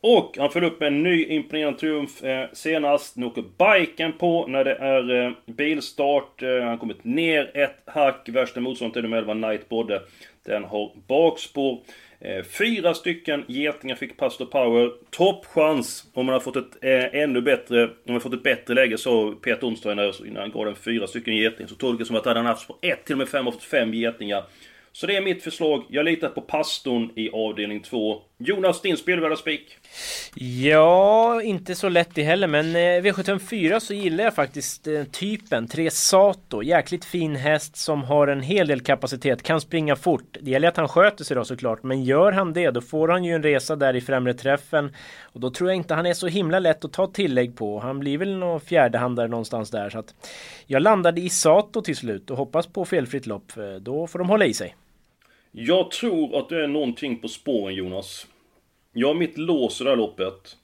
Och 0.00 0.36
han 0.38 0.50
föll 0.50 0.64
upp 0.64 0.80
med 0.80 0.86
en 0.86 1.02
ny 1.02 1.24
imponerande 1.24 1.78
triumf 1.78 2.22
eh, 2.22 2.48
senast. 2.52 3.16
Nu 3.16 3.26
åker 3.26 3.42
biken 3.42 4.12
på 4.12 4.46
när 4.46 4.64
det 4.64 4.74
är 4.74 5.24
eh, 5.24 5.32
bilstart. 5.46 6.42
Eh, 6.42 6.62
han 6.62 6.78
kommit 6.78 7.04
ner 7.04 7.56
ett 7.56 7.82
hack. 7.86 8.28
Värsta 8.28 8.60
motståndet 8.60 8.96
är 8.96 9.02
nummer 9.02 9.16
11 9.16 9.34
Night 9.34 9.68
Bodde. 9.68 10.02
Den 10.44 10.64
har 10.64 10.92
bakspår. 11.08 11.80
Eh, 12.20 12.44
fyra 12.44 12.94
stycken 12.94 13.44
getingar 13.48 13.96
fick 13.96 14.16
Pastor 14.16 14.44
Power. 14.44 14.90
Toppchans 15.10 16.04
om 16.14 16.26
man 16.26 16.32
har 16.32 16.40
fått 16.40 16.56
ett 16.56 16.84
eh, 16.84 17.22
ännu 17.22 17.40
bättre, 17.40 17.84
om 17.84 17.90
man 18.06 18.14
har 18.14 18.20
fått 18.20 18.34
ett 18.34 18.42
bättre 18.42 18.74
läge 18.74 18.98
så 18.98 19.32
Peter 19.32 19.66
Onström 19.66 20.12
innan 20.26 20.42
han 20.42 20.50
gav 20.50 20.64
den 20.64 20.76
fyra 20.76 21.06
stycken 21.06 21.36
getingar. 21.36 21.68
Så 21.68 21.74
tolkar 21.74 22.04
som 22.04 22.16
att 22.16 22.24
han 22.24 22.36
hade 22.36 22.48
haft 22.48 22.68
på 22.68 22.76
ett 22.80 23.04
till 23.04 23.14
och 23.14 23.18
med 23.18 23.28
fem 23.28 23.46
och 23.46 23.54
fått 23.54 23.62
fem 23.62 23.94
getingar. 23.94 24.44
Så 24.92 25.06
det 25.06 25.16
är 25.16 25.22
mitt 25.22 25.42
förslag. 25.42 25.84
Jag 25.88 26.04
litar 26.04 26.28
på 26.28 26.40
pastorn 26.40 27.10
i 27.16 27.30
avdelning 27.30 27.80
2. 27.80 28.22
Jonas, 28.38 28.82
din 28.82 28.96
spelvärda 28.96 29.36
spik? 29.36 29.78
Ja, 30.34 31.42
inte 31.42 31.74
så 31.74 31.88
lätt 31.88 32.14
det 32.14 32.22
heller, 32.22 32.46
men 32.46 32.76
eh, 32.76 33.02
V754 33.02 33.78
så 33.78 33.94
gillar 33.94 34.24
jag 34.24 34.34
faktiskt 34.34 34.86
eh, 34.86 35.04
typen. 35.04 35.68
Tre 35.68 35.90
Sato, 35.90 36.62
jäkligt 36.62 37.04
fin 37.04 37.36
häst 37.36 37.76
som 37.76 38.04
har 38.04 38.26
en 38.26 38.40
hel 38.40 38.66
del 38.66 38.80
kapacitet, 38.80 39.42
kan 39.42 39.60
springa 39.60 39.96
fort. 39.96 40.36
Det 40.40 40.50
gäller 40.50 40.68
att 40.68 40.76
han 40.76 40.88
sköter 40.88 41.24
sig 41.24 41.36
då 41.36 41.44
såklart, 41.44 41.82
men 41.82 42.04
gör 42.04 42.32
han 42.32 42.52
det 42.52 42.70
då 42.70 42.80
får 42.80 43.08
han 43.08 43.24
ju 43.24 43.34
en 43.34 43.42
resa 43.42 43.76
där 43.76 43.96
i 43.96 44.00
främre 44.00 44.34
träffen. 44.34 44.92
Och 45.22 45.40
då 45.40 45.50
tror 45.50 45.70
jag 45.70 45.76
inte 45.76 45.94
han 45.94 46.06
är 46.06 46.14
så 46.14 46.26
himla 46.26 46.58
lätt 46.58 46.84
att 46.84 46.92
ta 46.92 47.06
tillägg 47.06 47.56
på. 47.56 47.80
Han 47.80 48.00
blir 48.00 48.18
väl 48.18 48.38
någon 48.38 48.60
fjärdehandare 48.60 49.28
någonstans 49.28 49.70
där. 49.70 49.90
Så 49.90 49.98
att 49.98 50.14
jag 50.66 50.82
landade 50.82 51.20
i 51.20 51.28
Sato 51.28 51.82
till 51.82 51.96
slut 51.96 52.30
och 52.30 52.36
hoppas 52.36 52.66
på 52.66 52.84
felfritt 52.84 53.26
lopp. 53.26 53.52
Då 53.80 54.06
får 54.06 54.18
de 54.18 54.28
hålla 54.28 54.46
i 54.46 54.54
sig. 54.54 54.76
Jag 55.52 55.90
tror 55.90 56.38
att 56.38 56.48
det 56.48 56.64
är 56.64 56.68
någonting 56.68 57.18
på 57.18 57.28
spåren 57.28 57.74
Jonas. 57.74 58.26
Jag 58.92 59.08
har 59.08 59.14
mitt 59.14 59.38
lås 59.38 59.80
i 59.80 59.84
det 59.84 59.90
här 59.90 59.96
loppet. 59.96 60.56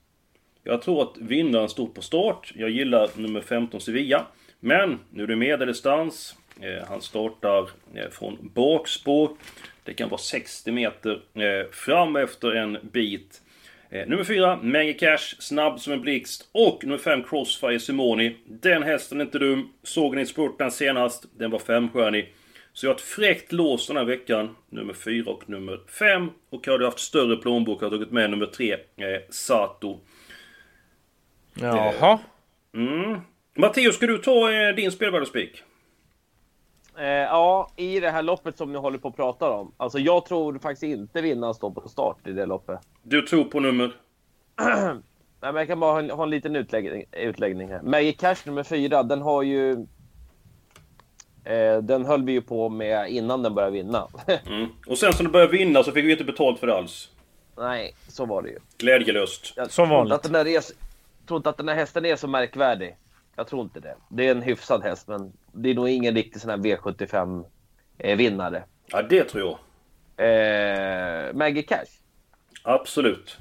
Jag 0.65 0.83
tror 0.83 1.03
att 1.03 1.19
vinnaren 1.19 1.69
står 1.69 1.87
på 1.87 2.03
start. 2.03 2.53
Jag 2.57 2.71
gillar 2.71 3.11
nummer 3.15 3.41
15 3.41 3.81
Sevilla. 3.81 4.27
Men 4.61 4.99
nu 5.11 5.23
är 5.23 5.27
det 5.27 5.37
medeldistans. 5.37 6.37
Eh, 6.61 6.89
han 6.89 7.03
startar 7.03 7.69
eh, 7.95 8.11
från 8.11 8.51
bakspår. 8.55 9.31
Det 9.85 9.95
kan 9.95 10.09
vara 10.09 10.21
60 10.21 10.73
meter 10.73 11.21
eh, 11.35 11.71
fram 11.73 12.17
efter 12.17 12.53
en 12.53 12.79
bit. 12.83 13.43
Nummer 14.07 14.25
4, 14.25 14.59
Mange 14.63 14.93
Cash, 14.93 15.37
snabb 15.39 15.81
som 15.81 15.93
en 15.93 16.01
blixt. 16.01 16.49
Och 16.53 16.85
nummer 16.85 16.99
5, 16.99 17.23
Crossfire 17.23 17.81
Simoni. 17.81 18.37
Den 18.47 18.83
hästen 18.83 19.21
är 19.21 19.25
inte 19.25 19.39
dum. 19.39 19.73
Såg 19.83 20.17
ni 20.17 20.27
spurten 20.27 20.71
senast? 20.71 21.25
Den 21.39 21.51
var 21.51 21.59
femstjärnig. 21.59 22.35
Så 22.79 22.87
jag 22.87 22.91
har 22.91 22.95
ett 22.95 23.01
fräckt 23.01 23.53
lås 23.53 23.87
den 23.87 23.97
här 23.97 24.05
veckan, 24.05 24.57
nummer 24.69 24.95
4 24.95 25.31
och 25.31 25.49
nummer 25.51 25.81
5. 25.99 26.31
Och 26.51 26.67
hade 26.67 26.85
jag 26.85 26.91
haft 26.91 26.99
större 26.99 27.37
plånbok 27.37 27.81
har 27.81 27.87
jag 27.87 27.93
tagit 27.93 28.11
med 28.11 28.31
nummer 28.31 28.47
3, 28.47 28.73
eh, 28.73 28.79
Sato. 29.31 29.99
Jaha. 31.55 32.19
Mm. 32.75 33.21
Matteo, 33.57 33.93
ska 33.93 34.07
du 34.07 34.19
ta 34.19 34.53
eh, 34.53 34.75
din 34.75 34.93
spelvärdespik? 34.93 35.63
Eh, 36.99 37.07
ja, 37.07 37.71
i 37.77 38.01
det 38.01 38.11
här 38.11 38.23
loppet 38.23 38.57
som 38.57 38.73
ni 38.73 38.79
håller 38.79 38.99
på 38.99 39.09
att 39.09 39.17
prata 39.17 39.51
om. 39.51 39.73
Alltså 39.77 39.99
jag 39.99 40.27
tror 40.27 40.59
faktiskt 40.59 40.83
inte 40.83 41.21
vinnaren 41.21 41.55
står 41.55 41.71
på 41.71 41.89
start 41.89 42.27
i 42.27 42.33
det 42.33 42.47
loppet. 42.47 42.79
Du 43.03 43.23
tror 43.23 43.45
på 43.45 43.61
nummer? 43.61 43.93
Nej, 44.57 45.53
men 45.53 45.57
jag 45.57 45.67
kan 45.67 45.81
bara 45.81 45.93
ha 45.93 45.99
en, 45.99 46.11
ha 46.11 46.23
en 46.23 46.31
liten 46.31 46.57
utläggning, 46.57 47.05
utläggning 47.13 47.69
här. 47.69 47.83
Maggie 47.83 48.13
Cash 48.13 48.37
nummer 48.47 48.63
fyra, 48.63 49.03
den 49.03 49.23
har 49.23 49.43
ju... 49.43 49.87
Eh, 51.49 51.79
den 51.83 52.07
höll 52.07 52.25
vi 52.25 52.33
ju 52.33 52.43
på 52.43 52.69
med 52.69 53.11
innan 53.11 53.43
den 53.43 53.55
började 53.55 53.73
vinna. 53.73 54.09
Mm. 54.47 54.69
Och 54.87 54.99
sen 54.99 55.13
som 55.13 55.27
du 55.27 55.33
började 55.33 55.53
vinna 55.53 55.83
så 55.83 55.93
fick 55.93 56.05
vi 56.05 56.13
inte 56.13 56.25
betalt 56.25 56.61
för 56.61 56.67
det 56.67 56.75
alls. 56.75 57.11
Nej, 57.57 57.95
så 58.09 58.27
var 58.27 58.43
det 58.43 58.49
ju. 58.49 58.59
Glädjelöst. 58.79 59.53
Jag 59.57 59.71
Som 59.71 59.89
vanligt. 59.89 60.15
Att 60.15 60.23
den 60.23 60.33
där 60.33 60.47
är, 60.47 60.63
tror 61.27 61.37
inte 61.37 61.51
att 61.51 61.57
den 61.57 61.69
här 61.69 61.75
hästen 61.75 62.05
är 62.05 62.17
så 62.17 62.29
märkvärdig. 62.29 62.97
Jag 63.37 63.47
tror 63.47 63.63
inte 63.63 63.81
det. 63.81 63.95
Det 64.11 64.27
är 64.27 64.31
en 64.31 64.43
hyfsad 64.43 64.83
häst, 64.83 65.09
men 65.09 65.33
det 65.53 65.71
är 65.71 65.75
nog 65.75 65.89
ingen 65.89 66.15
riktig 66.15 66.43
sån 66.43 66.51
här 66.51 66.57
V75-vinnare. 66.57 68.63
Ja, 68.87 69.03
det 69.03 69.25
tror 69.25 69.45
jag. 69.45 69.59
Eh, 70.27 71.35
Maggie 71.35 71.63
Cash? 71.63 71.87
Absolut. 72.63 73.37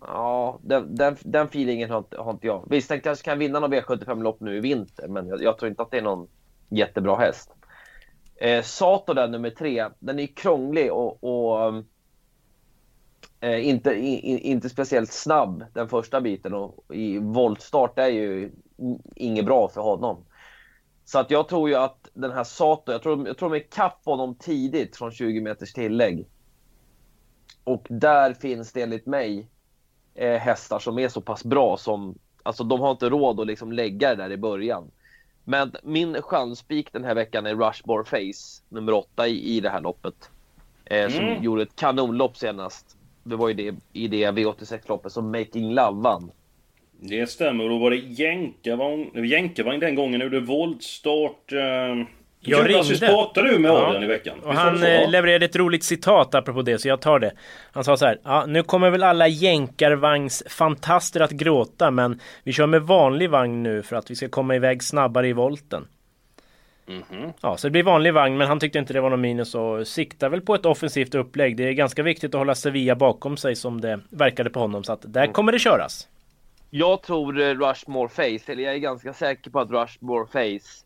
Ja, 0.00 0.58
den, 0.62 0.96
den, 0.96 1.16
den 1.20 1.46
feelingen 1.46 1.90
har 1.90 1.98
inte, 1.98 2.20
har 2.20 2.30
inte 2.30 2.46
jag. 2.46 2.66
Visst, 2.70 2.88
den 2.88 3.00
kanske 3.00 3.24
kan 3.24 3.38
vinna 3.38 3.60
någon 3.60 3.74
V75-lopp 3.74 4.40
nu 4.40 4.56
i 4.56 4.60
vinter, 4.60 5.08
men 5.08 5.28
jag, 5.28 5.42
jag 5.42 5.58
tror 5.58 5.68
inte 5.70 5.82
att 5.82 5.90
det 5.90 5.98
är 5.98 6.02
någon 6.02 6.28
jättebra 6.70 7.16
häst. 7.16 7.50
Eh, 8.36 8.62
Sato 8.62 9.14
där, 9.14 9.28
nummer 9.28 9.50
tre, 9.50 9.88
den 9.98 10.18
är 10.18 10.26
krånglig 10.26 10.92
och, 10.92 11.24
och 11.24 11.84
eh, 13.40 13.68
inte, 13.68 13.90
i, 13.90 14.38
inte 14.38 14.68
speciellt 14.68 15.12
snabb 15.12 15.64
den 15.74 15.88
första 15.88 16.20
biten 16.20 16.54
och 16.54 16.94
i 16.94 17.18
voltstart 17.18 17.98
är 17.98 18.08
ju 18.08 18.50
inget 19.16 19.44
bra 19.44 19.68
för 19.68 19.80
honom. 19.80 20.24
Så 21.04 21.18
att 21.18 21.30
jag 21.30 21.48
tror 21.48 21.68
ju 21.68 21.74
att 21.74 22.08
den 22.14 22.30
här 22.30 22.44
Sato, 22.44 22.92
jag 22.92 23.02
tror, 23.02 23.26
jag 23.26 23.38
tror 23.38 23.50
de 23.50 23.56
är 23.56 23.70
kapp 23.70 24.00
honom 24.04 24.34
tidigt 24.34 24.96
från 24.96 25.12
20 25.12 25.40
meters 25.40 25.72
tillägg. 25.72 26.26
Och 27.64 27.86
där 27.88 28.34
finns 28.34 28.72
det 28.72 28.82
enligt 28.82 29.06
mig 29.06 29.48
eh, 30.14 30.38
hästar 30.38 30.78
som 30.78 30.98
är 30.98 31.08
så 31.08 31.20
pass 31.20 31.44
bra 31.44 31.76
som, 31.76 32.18
alltså 32.42 32.64
de 32.64 32.80
har 32.80 32.90
inte 32.90 33.08
råd 33.08 33.40
att 33.40 33.46
liksom 33.46 33.72
lägga 33.72 34.08
det 34.08 34.22
där 34.22 34.32
i 34.32 34.36
början. 34.36 34.90
Men 35.44 35.72
min 35.82 36.22
chanspik 36.22 36.92
den 36.92 37.04
här 37.04 37.14
veckan 37.14 37.46
är 37.46 37.54
Rushmore 37.54 38.04
Face, 38.04 38.62
nummer 38.68 38.92
åtta 38.92 39.28
i, 39.28 39.56
i 39.56 39.60
det 39.60 39.70
här 39.70 39.80
loppet. 39.80 40.30
Eh, 40.84 41.08
som 41.08 41.24
Mm. 41.24 41.42
gjorde 41.42 41.62
ett 41.62 41.76
kanonlopp 41.76 42.36
senast. 42.36 42.96
Det 43.24 43.36
var 43.36 43.48
ju 43.48 43.54
det, 43.54 43.74
i 43.92 44.08
det 44.08 44.24
V86-loppet 44.30 45.12
som 45.12 45.30
Making 45.30 45.74
Love 45.74 46.02
vann. 46.02 46.30
Det 47.02 47.26
stämmer. 47.26 47.64
Och 47.64 47.70
då 47.70 47.78
var 47.78 47.90
det 47.90 47.96
jänkarvagn, 47.96 49.24
jänkarvagn 49.24 49.80
den 49.80 49.94
gången. 49.94 50.18
Nu 50.18 50.28
det 50.28 50.40
voltstart. 50.40 51.52
Eh... 51.52 52.06
Jag 52.42 52.70
ringde. 52.70 52.98
pratade 53.06 53.48
du 53.50 53.58
med 53.58 53.70
Ja. 53.70 53.86
Adrian 53.86 54.02
i 54.04 54.06
veckan? 54.06 54.38
Och 54.44 54.54
han 54.54 54.78
så? 54.78 54.84
eh, 54.86 55.10
levererade 55.10 55.44
ett 55.44 55.56
roligt 55.56 55.84
citat 55.84 56.34
apropå 56.34 56.62
det, 56.62 56.78
så 56.78 56.88
jag 56.88 57.00
tar 57.00 57.18
det. 57.18 57.32
Han 57.72 57.84
sa 57.84 57.96
så 57.96 58.06
här. 58.06 58.18
Ja, 58.24 58.44
nu 58.46 58.62
kommer 58.62 58.90
väl 58.90 59.02
alla 59.02 59.28
jänkarvagnsfantaster 59.28 61.20
att 61.20 61.30
gråta, 61.30 61.90
men 61.90 62.20
vi 62.44 62.52
kör 62.52 62.66
med 62.66 62.82
vanlig 62.82 63.30
vagn 63.30 63.62
nu 63.62 63.82
för 63.82 63.96
att 63.96 64.10
vi 64.10 64.14
ska 64.16 64.28
komma 64.28 64.56
iväg 64.56 64.82
snabbare 64.82 65.28
i 65.28 65.32
volten. 65.32 65.88
Mhm. 66.86 67.32
Ja, 67.40 67.56
så 67.56 67.66
det 67.66 67.70
blir 67.70 67.82
vanlig 67.82 68.14
vagn, 68.14 68.36
men 68.38 68.48
han 68.48 68.60
tyckte 68.60 68.78
inte 68.78 68.92
det 68.92 69.00
var 69.00 69.10
någon 69.10 69.20
minus 69.20 69.54
och 69.54 69.86
siktar 69.86 70.28
väl 70.28 70.40
på 70.40 70.54
ett 70.54 70.66
offensivt 70.66 71.14
upplägg. 71.14 71.56
Det 71.56 71.68
är 71.68 71.72
ganska 71.72 72.02
viktigt 72.02 72.34
att 72.34 72.38
hålla 72.38 72.54
Sevilla 72.54 72.94
bakom 72.94 73.36
sig 73.36 73.56
som 73.56 73.80
det 73.80 74.00
verkade 74.10 74.50
på 74.50 74.60
honom, 74.60 74.84
så 74.84 74.92
att 74.92 75.00
där 75.12 75.26
kommer 75.26 75.52
det 75.52 75.58
köras. 75.58 76.08
Jag 76.70 77.02
tror 77.02 77.40
eh, 77.40 77.44
Rushmore 77.54 78.08
Face, 78.08 78.52
eller 78.52 78.62
jag 78.62 78.74
är 78.74 78.78
ganska 78.78 79.12
säker 79.12 79.50
på 79.50 79.60
att 79.60 79.70
Rushmore 79.70 80.26
Face 80.26 80.84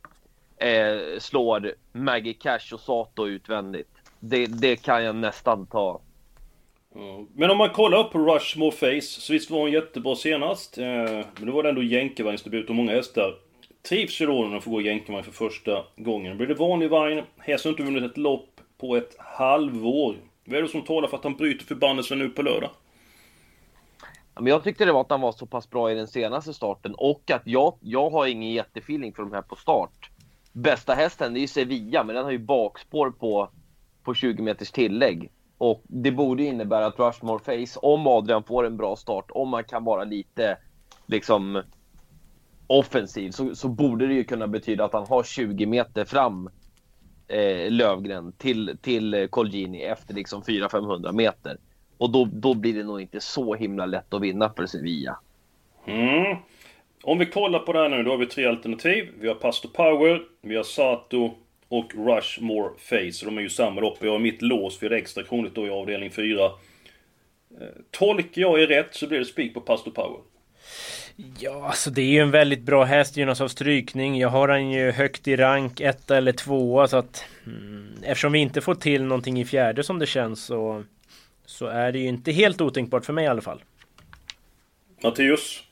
eh, 0.65 1.19
slår 1.19 1.75
Maggie 1.93 2.35
Cash 2.35 2.75
och 2.75 2.81
Sato 2.81 3.27
utvändigt. 3.27 3.91
Det, 4.21 4.47
det 4.47 4.77
kan 4.77 5.05
jag 5.05 5.17
nästan 5.17 5.67
ta. 5.67 6.01
Men 7.35 7.51
om 7.51 7.59
man 7.59 7.71
kollar 7.71 7.99
upp 7.99 8.15
Rushmore 8.15 8.71
Face, 8.71 9.21
så 9.21 9.33
visst 9.33 9.51
var 9.51 9.59
hon 9.61 9.73
jättebra 9.73 10.17
senast. 10.17 10.79
Eh, 10.79 10.85
men 11.37 11.47
då 11.47 11.53
var 11.53 11.63
det 11.63 11.69
ändå 11.69 11.83
jänkarvagnsdebut 11.83 12.69
och 12.69 12.75
många 12.75 12.93
hästar 12.93 13.35
trivs 13.89 14.21
ju 14.21 14.27
då 14.27 14.45
när 14.45 14.51
de 14.51 14.61
får 14.61 14.71
gå 14.71 14.81
jänkarvagn 14.81 15.25
för 15.25 15.33
första 15.33 15.85
gången. 15.97 16.37
Blir 16.37 16.47
det 16.47 16.55
vanlig 16.55 16.91
vagn, 16.91 17.23
hästen 17.39 17.69
har 17.69 17.73
inte 17.73 17.93
vunnit 17.93 18.11
ett 18.11 18.19
lopp 18.19 18.61
på 18.79 18.97
ett 18.97 19.17
halvår. 19.19 20.17
Vad 20.45 20.59
är 20.59 20.63
det 20.63 20.69
som 20.69 20.83
talar 20.83 21.09
för 21.09 21.17
att 21.17 21.25
han 21.25 21.37
bryter 21.37 21.65
förbannelsen 21.65 22.19
nu 22.19 22.29
på 22.29 22.43
lördag? 22.43 22.71
Men 24.35 24.47
jag 24.47 24.65
tyckte 24.65 24.85
det 24.85 24.93
var 24.93 25.01
att 25.01 25.11
han 25.11 25.21
var 25.21 25.33
så 25.33 25.47
pass 25.47 25.71
bra 25.71 25.93
i 25.93 25.95
den 25.95 26.09
senaste 26.09 26.55
starten 26.55 26.95
och 26.95 27.31
att 27.31 27.43
jag, 27.45 27.75
jag 27.81 28.11
har 28.11 28.27
ingen 28.27 28.51
jättefeeling 28.51 29.13
för 29.13 29.23
de 29.23 29.33
här 29.33 29.43
på 29.43 29.57
start. 29.57 30.11
Bästa 30.57 30.95
hästen 30.95 31.33
det 31.35 31.39
är 31.39 31.41
ju 31.41 31.47
Sevilla, 31.47 32.05
men 32.05 32.15
den 32.15 32.25
har 32.25 32.33
ju 32.33 32.39
bakspår 32.39 33.11
på, 33.11 33.51
på 34.03 34.15
20 34.15 34.43
meters 34.43 34.71
tillägg. 34.71 35.31
Och 35.59 35.83
det 35.87 36.11
borde 36.11 36.43
ju 36.43 36.49
innebära 36.49 36.87
att 36.87 36.99
Rushmore 36.99 37.39
Face, 37.39 37.81
om 37.81 38.07
Adrian 38.07 38.45
får 38.45 38.67
en 38.67 38.77
bra 38.77 38.97
start, 38.97 39.31
om 39.31 39.49
man 39.49 39.65
kan 39.65 39.85
vara 39.85 40.05
lite 40.05 40.59
liksom 41.07 41.63
offensiv, 42.67 43.31
så, 43.31 43.55
så 43.55 43.69
borde 43.69 44.07
det 44.07 44.15
ju 44.15 44.25
kunna 44.25 44.47
betyda 44.47 44.85
att 44.85 44.93
han 44.93 45.07
har 45.07 45.23
20 45.23 45.67
meter 45.67 46.05
fram 46.05 46.51
eh, 47.29 47.71
Lövgren 47.71 48.33
till, 48.33 48.79
till 48.83 49.15
eh, 49.15 49.27
Colgjini 49.27 49.83
efter 49.83 50.15
liksom 50.15 50.43
400-500 50.43 51.13
meter. 51.13 51.59
Och 51.99 52.11
då, 52.11 52.29
då 52.33 52.55
blir 52.55 52.75
det 52.75 52.85
nog 52.85 53.01
inte 53.01 53.21
så 53.21 53.55
himla 53.55 53.87
lätt 53.87 54.15
att 54.15 54.23
vinna 54.23 54.53
för 54.57 54.67
Sevilla. 54.67 55.19
Mm. 55.87 56.37
Om 57.07 57.19
vi 57.19 57.27
kollar 57.27 57.59
på 57.59 57.73
det 57.73 57.79
här 57.79 57.89
nu, 57.89 58.03
då 58.03 58.11
har 58.11 58.19
vi 58.19 58.27
tre 58.27 58.47
alternativ. 58.47 59.09
Vi 59.21 59.29
har 59.29 59.35
Pastor 59.35 59.69
Power, 59.69 60.23
vi 60.41 60.57
har 60.57 60.63
Sato 60.63 61.35
och 61.69 61.95
Rushmore 61.95 62.71
Face. 62.79 63.25
De 63.25 63.39
är 63.39 63.43
ju 63.43 63.49
samma 63.49 63.81
lopp. 63.81 63.99
Jag 64.01 64.13
har 64.13 64.19
mitt 64.19 64.43
lås 64.43 64.79
för 64.79 64.89
det 64.89 64.97
extra 64.97 65.23
kronligt 65.23 65.55
då 65.55 65.67
i 65.67 65.71
avdelning 65.71 66.11
4. 66.11 66.45
Eh, 66.45 66.51
Tolkar 67.91 68.43
jag 68.43 68.63
är 68.63 68.67
rätt 68.67 68.95
så 68.95 69.07
blir 69.07 69.19
det 69.19 69.25
spik 69.25 69.55
på 69.55 69.61
Pastor 69.61 69.91
Power. 69.91 70.21
Ja, 71.39 71.67
alltså 71.67 71.91
det 71.91 72.03
är 72.03 72.13
ju 72.13 72.21
en 72.21 72.31
väldigt 72.31 72.63
bra 72.63 72.85
häst, 72.85 73.17
Jonas 73.17 73.41
av 73.41 73.49
strykning. 73.49 74.19
Jag 74.19 74.29
har 74.29 74.49
han 74.49 74.71
ju 74.71 74.91
högt 74.91 75.29
i 75.29 75.37
rank, 75.37 75.81
etta 75.81 76.17
eller 76.17 76.33
tvåa, 76.33 76.89
så 76.89 76.97
att... 76.97 77.25
Mm, 77.47 77.95
eftersom 78.03 78.33
vi 78.33 78.39
inte 78.39 78.61
får 78.61 78.75
till 78.75 79.05
någonting 79.05 79.41
i 79.41 79.45
fjärde 79.45 79.83
som 79.83 79.99
det 79.99 80.07
känns 80.07 80.45
så... 80.45 80.85
Så 81.47 81.67
är 81.67 81.93
det 81.93 81.99
ju 81.99 82.07
inte 82.07 82.33
helt 82.33 82.61
otänkbart 82.61 83.05
för 83.05 83.13
mig 83.13 83.25
i 83.25 83.29
alla 83.29 83.43
fall. 83.43 83.63
Matteus? 85.03 85.63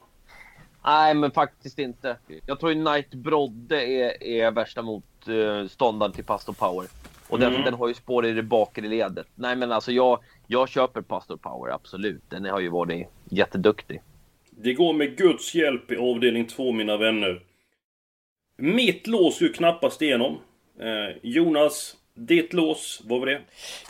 Nej, 0.85 1.15
men 1.15 1.31
faktiskt 1.31 1.79
inte. 1.79 2.17
Jag 2.47 2.61
tror 2.61 2.73
ju 2.73 2.85
Knight 2.85 3.15
Brodde 3.15 3.85
är, 3.87 4.23
är 4.23 4.51
värsta 4.51 4.83
motståndaren 4.83 6.13
till 6.13 6.25
Pastor 6.25 6.53
Power. 6.53 6.89
Och 7.29 7.39
den, 7.39 7.53
Mm. 7.53 7.65
den 7.65 7.75
har 7.75 7.89
ju 7.89 7.95
spår 7.95 8.27
i 8.27 8.33
det 8.33 8.43
bakre 8.43 8.89
ledet. 8.89 9.27
Nej, 9.35 9.57
men 9.57 9.73
alltså 9.73 9.93
jag, 9.93 10.19
jag 10.47 10.69
köper 10.69 11.01
Pastor 11.01 11.37
Power, 11.37 11.73
absolut. 11.73 12.23
Den 12.29 12.45
har 12.45 12.61
ju 12.61 12.69
varit 12.69 13.09
jätteduktig. 13.31 14.01
Det 14.51 14.75
går 14.75 14.93
med 14.93 15.17
Guds 15.17 15.55
hjälp 15.55 15.93
i 15.93 15.97
avdelning 15.97 16.47
2 16.47 16.73
mina 16.73 16.97
vänner. 16.97 17.43
Mitt 18.57 19.07
lås 19.07 19.41
går 19.41 19.49
ju 19.49 19.53
knappast 19.53 20.03
igenom. 20.03 20.39
Eh, 20.81 21.17
Jonas, 21.23 21.97
ditt 22.27 22.53
lås, 22.53 23.01
vad 23.05 23.21
var 23.21 23.27
det? 23.27 23.41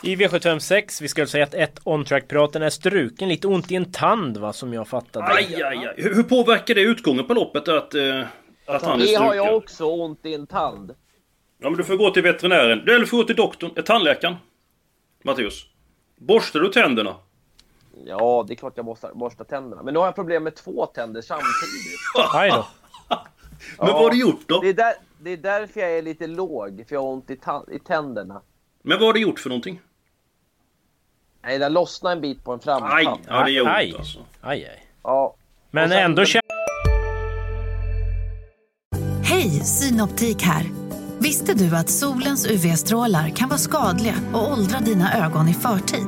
I 0.03 0.15
V756, 0.15 1.01
vi 1.01 1.07
skulle 1.07 1.27
säga 1.27 1.43
att 1.43 1.53
ett 1.53 1.79
on-track-piraten 1.83 2.61
är 2.61 2.69
struken. 2.69 3.29
Lite 3.29 3.47
ont 3.47 3.71
i 3.71 3.75
en 3.75 3.91
tand 3.91 4.37
va, 4.37 4.53
som 4.53 4.73
jag 4.73 4.87
fattade. 4.87 5.25
Aj, 5.25 5.63
aj, 5.63 5.63
aj. 5.63 5.93
Hur, 5.97 6.15
hur 6.15 6.23
påverkar 6.23 6.75
det 6.75 6.81
utgången 6.81 7.25
på 7.27 7.33
loppet 7.33 7.67
att, 7.67 7.93
eh, 7.93 8.21
att 8.65 8.81
han 8.83 9.01
är 9.01 9.05
Det 9.05 9.15
har 9.15 9.33
jag 9.33 9.45
struken? 9.45 9.55
också 9.55 9.85
ont 9.85 10.25
i 10.25 10.33
en 10.33 10.47
tand. 10.47 10.95
Ja 11.61 11.69
men 11.69 11.77
du 11.77 11.83
får 11.83 11.95
gå 11.95 12.09
till 12.09 12.23
veterinären. 12.23 12.79
Eller 12.81 12.99
du 12.99 13.05
får 13.05 13.17
gå 13.17 13.23
till 13.23 13.35
doktorn, 13.35 13.71
eh, 13.75 13.83
tandläkaren. 13.83 14.35
Matteus. 15.23 15.65
Borstar 16.17 16.59
du 16.59 16.69
tänderna? 16.69 17.15
Ja, 18.05 18.45
det 18.47 18.53
är 18.53 18.55
klart 18.55 18.73
jag 18.75 18.85
måste 18.85 19.11
borsta 19.13 19.43
tänderna. 19.43 19.83
Men 19.83 19.93
nu 19.93 19.99
har 19.99 20.07
jag 20.07 20.15
problem 20.15 20.43
med 20.43 20.55
två 20.55 20.85
tänder 20.85 21.21
samtidigt. 21.21 21.99
Aj 22.33 22.49
då. 22.49 22.67
Men 23.77 23.87
vad 23.87 23.95
har 23.95 24.09
du 24.09 24.19
gjort 24.19 24.43
då? 24.47 24.59
Det 24.61 24.69
är, 24.69 24.73
där, 24.73 24.93
det 25.23 25.29
är 25.31 25.37
därför 25.37 25.79
jag 25.81 25.97
är 25.97 26.01
lite 26.01 26.27
låg, 26.27 26.83
för 26.87 26.95
jag 26.95 27.01
har 27.01 27.09
ont 27.09 27.29
i, 27.29 27.39
i 27.75 27.79
tänderna. 27.79 28.41
Men 28.83 28.99
vad 28.99 29.07
har 29.07 29.13
du 29.13 29.19
gjort 29.21 29.39
för 29.39 29.49
någonting? 29.49 29.81
Nej, 31.43 31.59
det 31.59 31.69
lossnade 31.69 32.15
en 32.15 32.21
bit 32.21 32.43
på 32.43 32.51
en 32.53 32.59
Aj! 32.59 32.63
framtand. 33.05 33.19
Ja 33.27 33.43
det 33.43 33.51
gör 33.51 33.67
Aj. 33.67 33.91
ont 33.91 33.99
alltså. 33.99 34.19
Aj, 34.41 34.65
aj. 34.65 34.87
Ja. 35.03 35.35
Men 35.71 35.89
sen- 35.89 35.99
ändå 35.99 36.25
känns 36.25 36.43
Hej, 39.23 39.49
Synoptik 39.49 40.41
här. 40.41 40.65
Visste 41.19 41.53
du 41.53 41.75
att 41.75 41.89
solens 41.89 42.45
UV-strålar 42.51 43.29
kan 43.29 43.49
vara 43.49 43.59
skadliga 43.59 44.15
och 44.33 44.51
åldra 44.51 44.79
dina 44.79 45.25
ögon 45.25 45.47
i 45.47 45.53
förtid? 45.53 46.07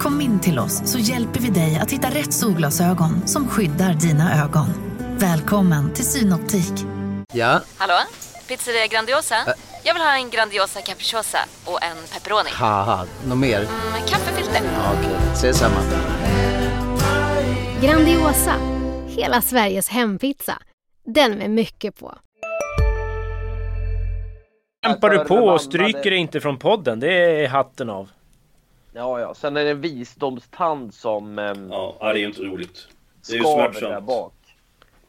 Kom 0.00 0.20
in 0.20 0.40
till 0.40 0.58
oss 0.58 0.92
så 0.92 0.98
hjälper 0.98 1.40
vi 1.40 1.50
dig 1.50 1.78
att 1.82 1.90
hitta 1.90 2.08
rätt 2.10 2.32
solglasögon 2.32 3.26
som 3.26 3.48
skyddar 3.48 3.94
dina 3.94 4.44
ögon. 4.44 4.66
Välkommen 5.18 5.94
till 5.94 6.04
Synoptik. 6.04 6.72
Ja, 7.32 7.60
Hallå? 7.76 7.94
Pizzeria 8.48 8.86
Grandiosa? 8.86 9.34
Jag 9.84 9.94
vill 9.94 10.02
ha 10.02 10.16
en 10.16 10.30
Grandiosa 10.30 10.80
capriciosa 10.80 11.38
och 11.64 11.82
en 11.82 11.96
pepperoni. 12.12 12.50
Haha, 12.52 13.06
något 13.28 13.38
mer? 13.38 13.60
Med 13.92 14.08
kaffefilter. 14.08 14.60
Ja, 14.74 14.92
Okej, 14.98 15.16
ses 15.32 15.58
samma. 15.58 15.80
Grandiosa, 17.82 18.54
hela 19.08 19.40
Sveriges 19.42 19.88
hempizza. 19.88 20.58
Den 21.04 21.38
med 21.38 21.50
mycket 21.50 21.98
på. 22.00 22.14
Kämpar 24.86 25.10
du 25.10 25.18
på 25.24 25.34
och 25.34 25.60
stryker 25.60 26.10
dig 26.10 26.18
inte 26.18 26.40
från 26.40 26.58
podden. 26.58 27.00
Det 27.00 27.12
är 27.44 27.48
hatten 27.48 27.90
av. 27.90 28.10
Ja, 28.92 29.20
ja. 29.20 29.34
Sen 29.34 29.56
är 29.56 29.64
det 29.64 29.70
en 29.70 29.80
visdomstand 29.80 30.94
som 30.94 31.38
ehm, 31.38 31.68
Ja, 31.70 31.96
det 32.00 32.06
är 32.08 32.14
ju 32.14 32.26
inte 32.26 32.42
roligt. 32.42 32.88
Det 33.28 33.32
är 33.32 33.36
ju 33.36 33.42
skaver 33.42 33.62
där 33.72 33.72
smärtsamt. 33.80 34.06
bak. 34.06 34.32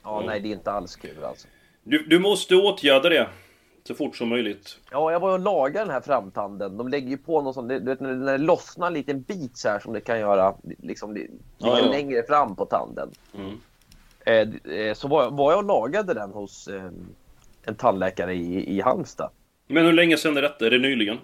Ja, 0.03 0.21
Ja. 0.21 0.23
nej, 0.27 0.39
det 0.39 0.47
är 0.47 0.51
inte 0.53 0.71
alls 0.71 0.95
kul 0.95 1.23
alltså. 1.23 1.47
Du, 1.89 2.03
du 2.07 2.19
måste 2.19 2.55
åtgärda 2.55 3.09
det. 3.09 3.27
Så 3.83 3.95
fort 3.95 4.15
som 4.15 4.29
möjligt. 4.29 4.77
Ja, 4.91 5.11
jag 5.11 5.19
var 5.19 5.31
och 5.31 5.39
lagade 5.39 5.79
den 5.79 5.89
här 5.89 6.01
framtanden. 6.01 6.77
De 6.77 6.87
lägger 6.87 7.09
ju 7.09 7.17
på 7.17 7.41
någon 7.41 7.53
sån, 7.53 7.67
du 7.67 7.79
vet 7.79 7.99
när 7.99 8.31
det 8.31 8.37
lossnar 8.37 8.87
en 8.87 8.93
liten 8.93 9.21
bit 9.21 9.57
så 9.57 9.69
här 9.69 9.79
som 9.79 9.93
det 9.93 10.01
kan 10.01 10.19
göra 10.19 10.55
liksom 10.83 11.13
lite 11.13 11.33
Ja, 11.57 11.79
ja. 11.79 11.85
längre 11.91 12.23
fram 12.23 12.55
på 12.55 12.65
tanden. 12.65 13.09
Mm. 13.35 13.57
Eh, 14.25 14.73
eh, 14.77 14.93
så 14.93 15.07
var 15.07 15.23
jag, 15.23 15.31
var 15.31 15.51
jag 15.51 15.57
och 15.59 15.65
lagade 15.65 16.13
den 16.13 16.31
hos 16.31 16.67
eh, 16.67 16.83
en 17.63 17.75
tandläkare 17.75 18.33
i, 18.33 18.77
i 18.77 18.81
Halmstad. 18.81 19.29
Men 19.67 19.85
hur 19.85 19.93
länge 19.93 20.17
sedan 20.17 20.37
är 20.37 20.41
detta? 20.41 20.65
Är 20.65 20.69
det 20.71 20.79
nyligen? 20.79 21.17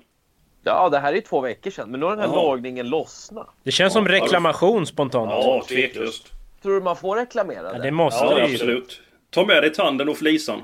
Ja, 0.63 0.89
det 0.89 0.99
här 0.99 1.13
är 1.13 1.21
två 1.21 1.41
veckor 1.41 1.71
sedan, 1.71 1.89
men 1.91 1.99
nu 1.99 2.05
har 2.05 2.11
den 2.15 2.19
här 2.19 2.27
Jaha. 2.35 2.43
lagningen 2.43 2.89
lossnat. 2.89 3.47
Det 3.63 3.71
känns 3.71 3.93
som 3.93 4.05
Ja, 4.05 4.11
reklamation 4.11 4.85
spontant. 4.85 5.31
Ja, 5.31 5.63
tveklöst. 5.69 6.31
Tror 6.61 6.73
du 6.73 6.81
man 6.81 6.95
får 6.95 7.15
reklamera 7.15 7.63
Ja, 7.67 7.71
den? 7.73 7.81
det 7.81 7.91
måste 7.91 8.25
Ja, 8.25 8.35
det 8.35 8.47
ju. 8.47 8.53
absolut. 8.53 9.01
Ta 9.33 9.45
med 9.45 9.63
dig 9.63 9.73
tanden 9.73 10.09
och 10.09 10.17
flisan. 10.17 10.61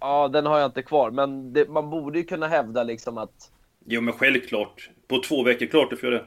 Ja, 0.00 0.28
den 0.28 0.46
har 0.46 0.58
jag 0.58 0.68
inte 0.68 0.82
kvar, 0.82 1.10
men 1.10 1.52
det, 1.52 1.68
man 1.68 1.90
borde 1.90 2.18
ju 2.18 2.24
kunna 2.24 2.48
hävda 2.48 2.82
liksom 2.82 3.18
att 3.18 3.50
Jo, 3.86 4.00
men 4.00 4.14
självklart. 4.14 4.90
På 5.08 5.18
två 5.22 5.42
veckor, 5.42 5.66
klart 5.66 5.90
du 5.90 5.96
får 5.96 6.12
göra 6.12 6.24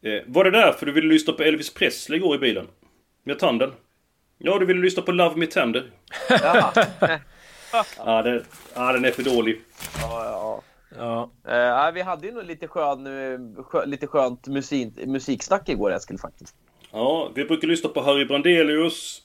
det. 0.00 0.16
Eh, 0.16 0.22
var 0.26 0.44
det 0.44 0.50
därför 0.50 0.86
du 0.86 0.92
ville 0.92 1.08
lyssna 1.08 1.32
på 1.32 1.42
Elvis 1.42 1.74
Presley 1.74 2.18
igår 2.18 2.34
i 2.36 2.38
bilen? 2.38 2.66
Med 3.24 3.38
tanden? 3.38 3.72
Ja, 4.38 4.58
du 4.58 4.66
ville 4.66 4.80
lyssna 4.80 5.02
på 5.02 5.12
Love 5.12 5.36
Me 5.36 5.46
Tender. 5.46 5.90
ja, 6.28 6.72
Ja, 7.98 8.22
det, 8.22 8.44
ja 8.74 8.92
den 8.92 9.04
är 9.04 9.10
för 9.10 9.22
dålig. 9.22 9.60
ja, 10.00 10.24
ja. 10.24 10.62
Ja. 10.98 11.30
Eh, 11.88 11.92
vi 11.92 12.02
hade 12.02 12.26
ju 12.26 12.32
nog 12.32 12.44
lite, 12.44 12.68
skön, 12.68 13.06
eh, 13.06 13.62
skö, 13.64 13.84
lite 13.86 14.06
skönt 14.06 14.46
musik, 14.46 14.88
musiksnack 15.06 15.68
igår 15.68 15.92
Eskil 15.92 16.18
faktiskt. 16.18 16.56
Ja, 16.92 17.30
vi 17.34 17.44
brukar 17.44 17.68
lyssna 17.68 17.88
på 17.88 18.00
Harry 18.00 18.24
Brandelius, 18.24 19.22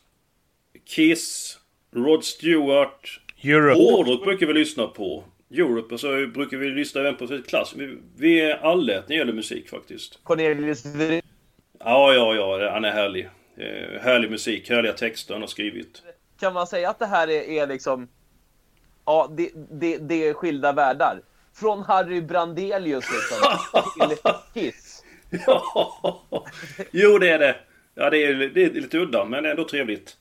Kiss, 0.86 1.58
Rod 1.96 2.24
Stewart. 2.24 3.20
Europe. 3.44 3.82
Hårdrock 3.82 4.24
brukar 4.24 4.48
vi 4.48 4.54
lyssna 4.54 4.88
på. 4.88 5.24
Europe, 5.52 5.94
och 5.94 6.00
så 6.00 6.28
brukar 6.28 6.58
vi 6.58 6.70
lyssna 6.70 7.02
även 7.02 7.16
på 7.16 7.28
klass. 7.48 7.74
Vi, 7.78 7.98
vi 8.18 8.42
är 8.42 8.58
alla 8.58 8.94
när 8.94 9.04
det 9.08 9.16
gäller 9.16 9.34
musik 9.34 9.70
faktiskt. 9.70 10.20
Cornelius 10.24 10.84
Ja, 11.80 12.14
ja, 12.14 12.36
ja, 12.36 12.72
han 12.72 12.86
är 12.86 12.92
härlig. 12.92 13.30
Eh, 13.58 14.02
härlig 14.02 14.32
musik, 14.32 14.70
härliga 14.70 14.94
texter 14.94 15.34
han 15.34 15.42
har 15.42 15.48
skrivit. 15.48 16.04
kan 16.40 16.54
man 16.54 16.68
säga 16.68 16.90
att 16.90 17.00
det 17.00 17.06
här 17.06 17.28
är, 17.30 17.50
är 17.50 17.68
liksom... 17.68 18.08
Ja, 19.06 19.34
det, 19.38 19.50
det, 19.72 19.98
det 19.98 20.28
är 20.28 20.34
skilda 20.34 20.74
världar. 20.74 21.22
Från 21.54 21.84
Harry 21.84 22.22
Brandelius 22.22 23.06
liksom, 23.12 23.58
till 24.08 24.18
Kiss. 24.54 25.04
Ja, 25.48 26.24
jo 26.92 27.18
det 27.18 27.30
är 27.30 27.40
det. 27.40 27.56
Ja, 27.96 28.10
det 28.10 28.18
är, 28.18 28.34
det 28.34 28.64
är 28.64 28.70
lite 28.70 28.98
udda, 28.98 29.26
men 29.26 29.46
ändå 29.46 29.68
trevligt. 29.68 30.18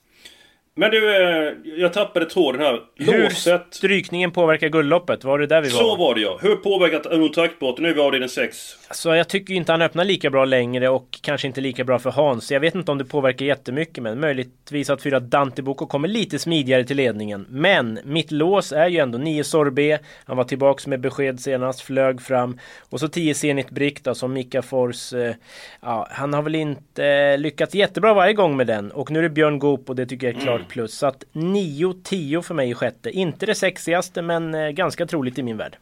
Men 0.75 0.91
du, 0.91 1.15
eh, 1.15 1.53
jag 1.63 1.93
tappade 1.93 2.25
tråden 2.25 2.61
här. 2.61 2.79
Hur 2.95 3.23
Låset. 3.23 3.65
strykningen 3.71 4.31
påverkar 4.31 4.67
guldloppet? 4.69 5.23
Var 5.23 5.39
det 5.39 5.47
där 5.47 5.61
vi 5.61 5.69
var? 5.69 5.79
Så 5.79 5.95
var 5.95 6.15
det 6.15 6.21
ja. 6.21 6.39
Hur 6.41 6.55
påverkat 6.55 7.05
Uno-taktbrotten? 7.05 7.83
Nu 7.83 7.89
är 7.89 7.93
vi 7.93 8.01
avdelning 8.01 8.29
6. 8.29 8.57
Så 8.91 9.15
jag 9.15 9.29
tycker 9.29 9.53
inte 9.53 9.71
han 9.71 9.81
öppnar 9.81 10.05
lika 10.05 10.29
bra 10.29 10.45
längre 10.45 10.89
och 10.89 11.19
kanske 11.21 11.47
inte 11.47 11.61
lika 11.61 11.83
bra 11.83 11.99
för 11.99 12.11
Hans. 12.11 12.51
Jag 12.51 12.59
vet 12.59 12.75
inte 12.75 12.91
om 12.91 12.97
det 12.97 13.05
påverkar 13.05 13.45
jättemycket 13.45 14.03
men 14.03 14.19
möjligtvis 14.19 14.89
att 14.89 15.01
fyra 15.01 15.19
Dante 15.19 15.61
Boko 15.61 15.85
kommer 15.85 16.07
lite 16.07 16.39
smidigare 16.39 16.83
till 16.83 16.97
ledningen. 16.97 17.45
Men 17.49 17.99
mitt 18.03 18.31
lås 18.31 18.71
är 18.71 18.87
ju 18.87 18.97
ändå 18.97 19.17
9 19.17 19.43
Sorbet. 19.43 20.01
Han 20.25 20.37
var 20.37 20.43
tillbaks 20.43 20.87
med 20.87 20.99
besked 20.99 21.39
senast, 21.39 21.81
flög 21.81 22.21
fram. 22.21 22.59
Och 22.89 22.99
så 22.99 23.07
10 23.07 23.33
Zenit 23.33 23.69
Brick 23.69 24.03
då 24.03 24.15
som 24.15 24.33
Mika 24.33 24.61
Fors. 24.61 25.13
Eh, 25.13 25.33
ja, 25.81 26.07
han 26.11 26.33
har 26.33 26.41
väl 26.41 26.55
inte 26.55 27.05
eh, 27.05 27.37
lyckats 27.37 27.75
jättebra 27.75 28.13
varje 28.13 28.33
gång 28.33 28.57
med 28.57 28.67
den. 28.67 28.91
Och 28.91 29.11
nu 29.11 29.19
är 29.19 29.23
det 29.23 29.29
Björn 29.29 29.59
Goop 29.59 29.89
och 29.89 29.95
det 29.95 30.05
tycker 30.05 30.27
jag 30.27 30.35
är 30.35 30.39
klart 30.41 30.61
plus. 30.71 30.93
Så 30.97 31.05
att 31.05 31.23
9-10 31.33 32.41
för 32.41 32.53
mig 32.53 32.69
i 32.69 32.73
sjätte. 32.73 33.09
Inte 33.11 33.45
det 33.45 33.55
sexigaste 33.55 34.21
men 34.21 34.53
eh, 34.55 34.69
ganska 34.69 35.05
troligt 35.05 35.39
i 35.39 35.43
min 35.43 35.57
värld. 35.57 35.77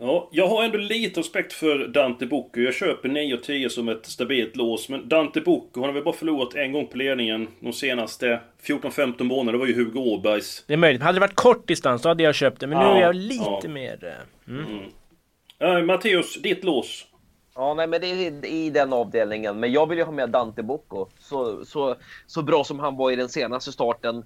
Ja, 0.00 0.28
jag 0.32 0.48
har 0.48 0.64
ändå 0.64 0.78
lite 0.78 1.20
respekt 1.20 1.52
för 1.52 1.88
Dante 1.88 2.26
Bocco. 2.26 2.60
Jag 2.60 2.74
köper 2.74 3.08
9 3.08 3.34
och 3.34 3.42
10 3.42 3.70
som 3.70 3.88
ett 3.88 4.06
stabilt 4.06 4.56
lås. 4.56 4.88
Men 4.88 5.08
Dante 5.08 5.40
Bocco, 5.40 5.80
han 5.80 5.84
har 5.88 5.92
väl 5.92 6.04
bara 6.04 6.14
förlorat 6.14 6.54
en 6.54 6.72
gång 6.72 6.86
på 6.86 6.96
ledningen 6.98 7.48
de 7.60 7.72
senaste 7.72 8.40
14-15 8.66 9.22
månaderna. 9.24 9.52
Det 9.52 9.58
var 9.58 9.66
ju 9.66 9.74
Hugo 9.74 10.00
Åbergs. 10.00 10.64
Det 10.66 10.72
är 10.72 10.76
möjligt. 10.76 11.02
Hade 11.02 11.16
det 11.16 11.20
varit 11.20 11.34
kort 11.34 11.66
distans 11.68 12.02
så 12.02 12.08
hade 12.08 12.22
jag 12.22 12.34
köpt 12.34 12.60
det. 12.60 12.66
Men 12.66 12.78
nu 12.78 12.84
Ja, 12.84 12.96
är 12.96 13.00
jag 13.02 13.14
lite 13.16 13.44
ja. 13.62 13.68
mer... 13.68 14.04
eh, 14.04 14.54
Mm. 14.54 15.78
Uh, 15.78 15.84
Matteus, 15.84 16.42
ditt 16.42 16.64
lås. 16.64 17.06
Ja, 17.60 17.74
nej, 17.74 17.86
men 17.86 18.00
det 18.00 18.06
är 18.06 18.46
i 18.46 18.70
den 18.70 18.92
avdelningen. 18.92 19.60
Men 19.60 19.72
jag 19.72 19.86
vill 19.88 19.98
ju 19.98 20.04
ha 20.04 20.12
med 20.12 20.30
Dante 20.30 20.62
Bocco. 20.62 21.06
Så, 21.18 21.64
så, 21.64 21.96
så 22.26 22.42
bra 22.42 22.64
som 22.64 22.78
han 22.78 22.96
var 22.96 23.10
i 23.10 23.16
den 23.16 23.28
senaste 23.28 23.72
starten. 23.72 24.24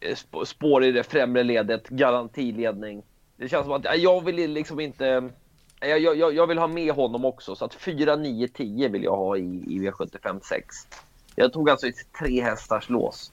Eh, 0.00 0.14
sp- 0.14 0.44
Spår 0.44 0.84
i 0.84 0.92
det 0.92 1.02
främre 1.02 1.42
ledet, 1.42 1.88
garantiledning. 1.88 3.02
Det 3.36 3.48
känns 3.48 3.64
som 3.64 3.72
att 3.72 3.84
ja, 3.84 3.94
jag 3.94 4.24
vill 4.24 4.50
liksom 4.52 4.80
inte... 4.80 5.28
Jag, 5.80 6.00
jag, 6.00 6.16
jag- 6.16 6.34
jag 6.34 6.46
vill 6.46 6.58
ha 6.58 6.66
med 6.66 6.92
honom 6.94 7.24
också. 7.24 7.54
Så 7.54 7.64
att 7.64 7.74
4, 7.74 8.16
9, 8.16 8.48
10 8.48 8.88
vill 8.88 9.04
jag 9.04 9.16
ha 9.16 9.36
i, 9.36 9.40
i 9.66 9.78
V75 9.78 10.40
6. 10.42 10.66
Jag 11.36 11.52
tog 11.52 11.70
alltså 11.70 11.86
ett 11.86 12.12
tre 12.20 12.40
hästars 12.42 12.88
lås. 12.88 13.32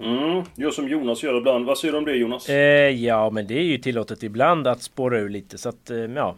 Mm, 0.00 0.42
gör 0.54 0.70
som 0.70 0.88
Jonas 0.88 1.22
gör 1.22 1.38
ibland. 1.38 1.66
Vad 1.66 1.78
säger 1.78 1.92
du 1.92 1.98
om 1.98 2.04
det 2.04 2.16
Jonas? 2.16 2.48
Eh, 2.48 2.90
ja, 2.90 3.30
men 3.30 3.46
det 3.46 3.54
är 3.58 3.62
ju 3.64 3.78
tillåtet 3.78 4.22
ibland 4.22 4.66
att 4.66 4.82
spåra 4.82 5.18
ur 5.18 5.28
lite. 5.28 5.58
Så 5.58 5.68
att, 5.68 5.90
eh, 5.90 5.96
ja. 5.96 6.34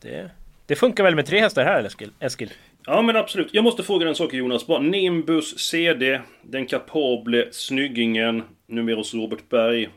Det, 0.00 0.30
det 0.72 0.76
funkar 0.76 1.04
väl 1.04 1.14
med 1.14 1.26
tre 1.26 1.40
hästar 1.40 1.64
här, 1.64 1.84
Eskil? 1.84 2.10
Eskil. 2.20 2.50
Ja 2.86 3.02
men 3.02 3.16
absolut. 3.16 3.48
Jag 3.52 3.64
måste 3.64 3.82
fråga 3.82 4.08
en 4.08 4.14
sak 4.14 4.34
Jonas. 4.34 4.66
Bara 4.66 4.78
Nimbus 4.78 5.58
CD, 5.58 6.20
den 6.42 6.66
kapable 6.66 7.48
snyggingen, 7.50 8.42
numera 8.68 8.96
hos 8.96 9.14
Robert 9.14 9.48
Berg. 9.48 9.88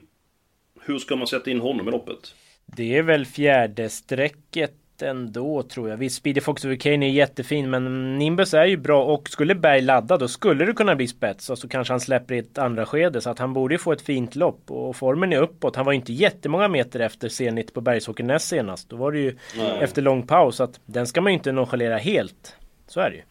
Hur 0.81 0.99
ska 0.99 1.15
man 1.15 1.27
sätta 1.27 1.51
in 1.51 1.59
honom 1.59 1.87
i 1.87 1.91
loppet? 1.91 2.35
Det 2.65 2.97
är 2.97 3.01
väl 3.01 3.25
fjärde 3.25 3.89
strecket 3.89 4.73
ändå 5.01 5.63
tror 5.63 5.89
jag. 5.89 5.97
Visst, 5.97 6.15
Speedy 6.15 6.41
Fox 6.41 6.61
Kane 6.61 7.05
är 7.05 7.09
jättefin 7.09 7.69
men 7.69 8.17
Nimbus 8.17 8.53
är 8.53 8.65
ju 8.65 8.77
bra 8.77 9.03
och 9.03 9.29
skulle 9.29 9.55
Berg 9.55 9.81
ladda 9.81 10.17
då 10.17 10.27
skulle 10.27 10.65
det 10.65 10.73
kunna 10.73 10.95
bli 10.95 11.07
spets 11.07 11.49
och 11.49 11.57
så 11.57 11.67
kanske 11.67 11.93
han 11.93 11.99
släpper 11.99 12.35
i 12.35 12.37
ett 12.37 12.57
andra 12.57 12.85
skede 12.85 13.21
så 13.21 13.29
att 13.29 13.39
han 13.39 13.53
borde 13.53 13.73
ju 13.73 13.77
få 13.77 13.91
ett 13.91 14.01
fint 14.01 14.35
lopp 14.35 14.71
och 14.71 14.95
formen 14.95 15.33
är 15.33 15.41
uppåt. 15.41 15.75
Han 15.75 15.85
var 15.85 15.91
ju 15.91 15.95
inte 15.95 16.13
jättemånga 16.13 16.67
meter 16.67 16.99
efter 16.99 17.29
Zenit 17.29 17.73
på 17.73 17.81
Bergsåkernäs 17.81 18.47
senast. 18.47 18.89
Då 18.89 18.95
var 18.95 19.11
det 19.11 19.19
ju 19.19 19.37
Nej. 19.57 19.77
efter 19.81 20.01
lång 20.01 20.27
paus 20.27 20.55
så 20.55 20.63
att 20.63 20.79
den 20.85 21.07
ska 21.07 21.21
man 21.21 21.31
ju 21.31 21.37
inte 21.37 21.51
nonchalera 21.51 21.97
helt. 21.97 22.55
Så 22.87 22.99
är 22.99 23.09
det 23.09 23.15
ju. 23.15 23.21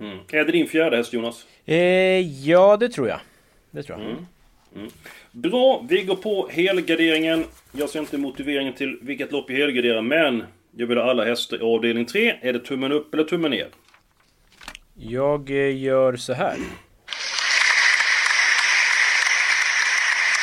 Mm. 0.00 0.18
Är 0.32 0.44
det 0.44 0.52
din 0.52 0.66
fjärde 0.66 0.96
häst 0.96 1.12
Jonas? 1.12 1.46
Eh, 1.64 1.76
ja, 2.48 2.76
det 2.76 2.88
tror 2.88 3.08
jag. 3.08 3.20
Det 3.70 3.82
tror 3.82 3.98
jag. 3.98 4.08
Mm. 4.08 4.90
Bra, 5.32 5.84
vi 5.88 6.02
går 6.02 6.16
på 6.16 6.48
helgarderingen. 6.52 7.44
Jag 7.72 7.88
ser 7.88 8.00
inte 8.00 8.18
motiveringen 8.18 8.72
till 8.72 8.98
vilket 9.02 9.32
lopp 9.32 9.50
jag 9.50 9.56
helgarderar, 9.56 10.02
men 10.02 10.42
jag 10.78 10.86
vill 10.86 10.98
ha 10.98 11.10
alla 11.10 11.24
hästar 11.24 11.56
i 11.56 11.60
avdelning 11.62 12.06
3. 12.06 12.38
Är 12.42 12.52
det 12.52 12.58
tummen 12.58 12.92
upp 12.92 13.14
eller 13.14 13.24
tummen 13.24 13.50
ner? 13.50 13.68
Jag 14.94 15.50
eh, 15.50 15.82
gör 15.82 16.16
så 16.16 16.32
här. 16.32 16.56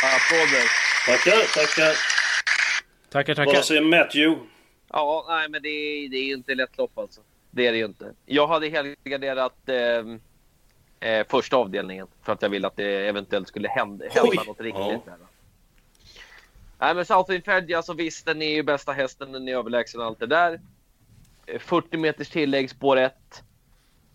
Applåder. 0.04 0.66
Tackar, 1.06 1.54
tackar. 1.54 1.96
Tackar, 3.10 3.36
tackar. 3.36 3.54
Vad 3.54 3.66
säger 3.66 3.82
Matthew? 3.82 4.42
Ja, 4.90 5.26
nej, 5.28 5.50
men 5.50 5.62
det 5.62 5.70
är, 5.70 6.10
det 6.10 6.18
är 6.18 6.24
ju 6.24 6.34
inte 6.34 6.56
lätt 6.56 6.78
lopp 6.78 6.98
alltså. 6.98 7.22
Det 7.52 7.68
är 7.68 7.72
det 7.72 7.78
ju 7.78 7.86
inte. 7.86 8.14
Jag 8.26 8.48
hade 8.48 8.68
helgarderat 8.70 9.70
eh, 9.70 11.10
eh, 11.10 11.28
första 11.28 11.58
avdelningen 11.58 12.08
för 12.24 12.34
att 12.34 12.42
jag 12.42 12.50
ville 12.50 12.68
att 12.68 12.76
det 12.76 13.08
eventuellt 13.08 13.48
skulle 13.48 13.68
hända, 13.70 14.06
hända 14.10 14.44
något 14.44 14.62
riktigt. 14.62 14.82
Ja. 14.82 15.02
Där. 15.06 15.35
Nej, 16.80 16.96
men 16.96 17.06
Southwind 17.06 17.46
Fedgy, 17.46 17.74
alltså 17.74 17.94
visst, 17.94 18.26
den 18.26 18.42
är 18.42 18.56
ju 18.56 18.64
bästa 18.64 18.92
hästen, 18.92 19.32
den 19.32 19.48
är 19.48 19.56
överlägsen 19.56 20.02
allt 20.02 20.20
det 20.20 20.28
där. 20.28 20.60
Eh, 21.46 21.60
40 21.60 21.98
meters 21.98 22.30
tillägg, 22.30 22.70
spår 22.70 22.98
1. 22.98 23.14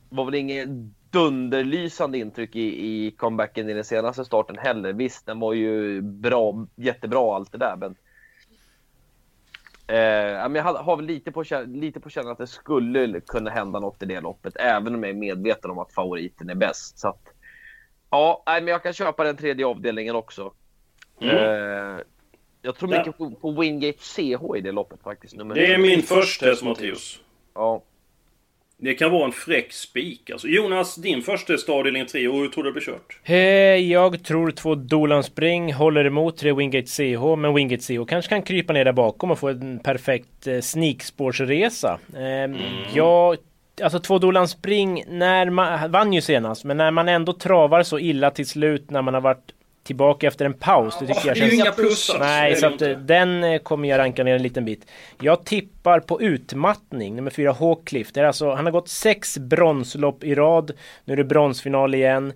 Var 0.09 0.25
väl 0.25 0.35
inget 0.35 0.69
dunderlysande 1.11 2.19
intryck 2.19 2.57
i, 2.57 2.87
i 2.87 3.11
comebacken 3.11 3.71
i 3.71 3.75
den 3.75 3.85
senaste 3.85 4.25
starten 4.25 4.59
heller. 4.59 4.93
Visst, 4.93 5.27
den 5.27 5.41
var 5.41 5.53
ju 5.53 6.01
bra, 6.01 6.67
jättebra 6.77 7.35
allt 7.35 7.53
det 7.53 7.59
där, 7.59 7.77
men 7.77 7.97
Eh, 9.91 10.49
men 10.49 10.55
jag 10.55 10.63
har, 10.63 10.75
har 10.75 10.97
väl 10.97 11.07
lite 11.07 11.33
på, 11.33 11.45
lite 11.67 12.01
på 12.01 12.11
känn 12.11 12.29
att 12.29 12.39
det 12.39 12.47
skulle 12.47 13.21
kunna 13.21 13.51
hända 13.51 13.81
något 13.81 14.03
i 14.03 14.07
det 14.07 14.21
loppet, 14.21 14.57
även 14.57 14.95
om 14.95 15.03
jag 15.03 15.11
är 15.11 15.15
medveten 15.15 15.71
om 15.71 15.79
att 15.79 15.93
favoriten 15.93 16.51
är 16.51 16.55
bäst. 16.55 16.99
Så 16.99 17.09
att, 17.09 17.23
ja, 18.11 18.43
nej, 18.47 18.61
men 18.61 18.73
jag 18.73 18.83
kan 18.83 18.93
köpa 18.93 19.25
den 19.25 19.37
tredje 19.37 19.67
avdelningen 19.67 20.17
också. 20.17 20.53
Mm. 21.21 21.37
Eh, 21.37 22.01
Jag 22.63 22.77
tror 22.79 22.89
mycket 22.89 23.19
på, 23.19 23.31
på 23.31 23.51
Wingate 23.51 23.99
CH 23.99 24.57
i 24.57 24.61
det 24.61 24.73
loppet 24.73 25.03
faktiskt. 25.05 25.37
Nummer 25.37 25.55
Det 25.55 25.67
är 25.75 25.79
min 25.79 26.03
första 26.03 26.47
häst 26.47 26.63
Matteus. 26.63 27.21
Ja. 27.55 27.83
Det 28.83 28.95
kan 28.95 29.11
vara 29.11 29.25
en 29.25 29.33
fräck 29.33 29.73
spik 29.73 30.31
alltså. 30.31 30.49
Jonas, 30.49 30.95
din 30.95 31.23
första 31.23 31.53
häst 31.53 31.69
avdelning 31.69 32.07
3 32.07 32.29
och 32.29 32.35
hur 32.39 32.49
tror 32.49 32.65
du 32.65 32.71
det 32.71 32.73
blir 32.73 32.83
kört? 32.83 33.19
Eh, 33.25 33.37
Jag 33.91 34.25
tror 34.25 34.51
två 34.51 34.75
Dolan 34.75 35.23
Spring 35.23 35.73
håller 35.73 36.05
emot 36.05 36.37
tre 36.37 36.53
Wingate 36.53 36.87
CH, 36.89 37.37
men 37.39 37.55
Wingate 37.55 37.83
CH 37.83 38.05
kanske 38.09 38.29
kan 38.29 38.43
krypa 38.43 38.73
ner 38.73 38.85
där 38.85 38.93
bakom 38.93 39.31
och 39.31 39.39
få 39.39 39.49
en 39.49 39.79
perfekt 39.79 40.47
eh, 40.47 40.61
sneakspårsresa. 40.61 41.99
Eh, 42.17 42.61
Jag, 42.95 43.37
alltså 43.83 43.99
två 44.01 44.19
Dolan 44.19 44.49
Spring, 44.49 45.05
när 45.09 45.51
man, 45.51 45.91
vann 45.91 46.13
ju 46.13 46.21
senast, 46.21 46.65
men 46.65 46.77
när 46.77 46.91
man 46.91 47.09
ändå 47.09 47.33
travar 47.33 47.83
så 47.83 47.99
illa 47.99 48.31
till 48.31 48.47
slut 48.47 48.91
när 48.91 49.03
man 49.03 49.15
har 49.15 49.21
varit 49.21 49.53
tillbaka 49.83 50.27
efter 50.27 50.45
en 50.45 50.55
paus. 50.55 50.97
Det 51.01 51.07
tycker 51.07 51.27
jag 51.27 51.37
det 51.37 51.41
är 51.41 51.49
känns... 51.49 51.55
inga 51.55 51.73
plus. 51.73 52.17
Nej, 52.19 52.57
så 52.57 52.67
att 52.67 52.83
eh, 52.83 52.91
den 52.91 53.45
eh, 53.45 53.59
kommer 53.59 53.89
jag 53.89 53.99
ranka 53.99 54.25
ner 54.25 54.35
en 54.35 54.43
liten 54.43 54.65
bit. 54.65 54.87
Jag 55.21 55.45
tippar 55.45 56.01
på 56.01 56.23
utmattning, 56.23 57.17
nummer 57.17 57.31
fyra 57.31 57.53
Hawcliffe. 57.53 58.11
Det 58.15 58.21
är 58.21 58.25
alltså, 58.25 58.51
han 58.51 58.65
har 58.65 58.73
gått 58.73 58.89
sex 58.89 59.39
bronslopp 59.39 60.25
i 60.25 60.35
rad. 60.35 60.73
Nu 61.05 61.13
är 61.13 61.17
det 61.17 61.25
bronsfinal 61.25 61.95
igen. 61.95 62.33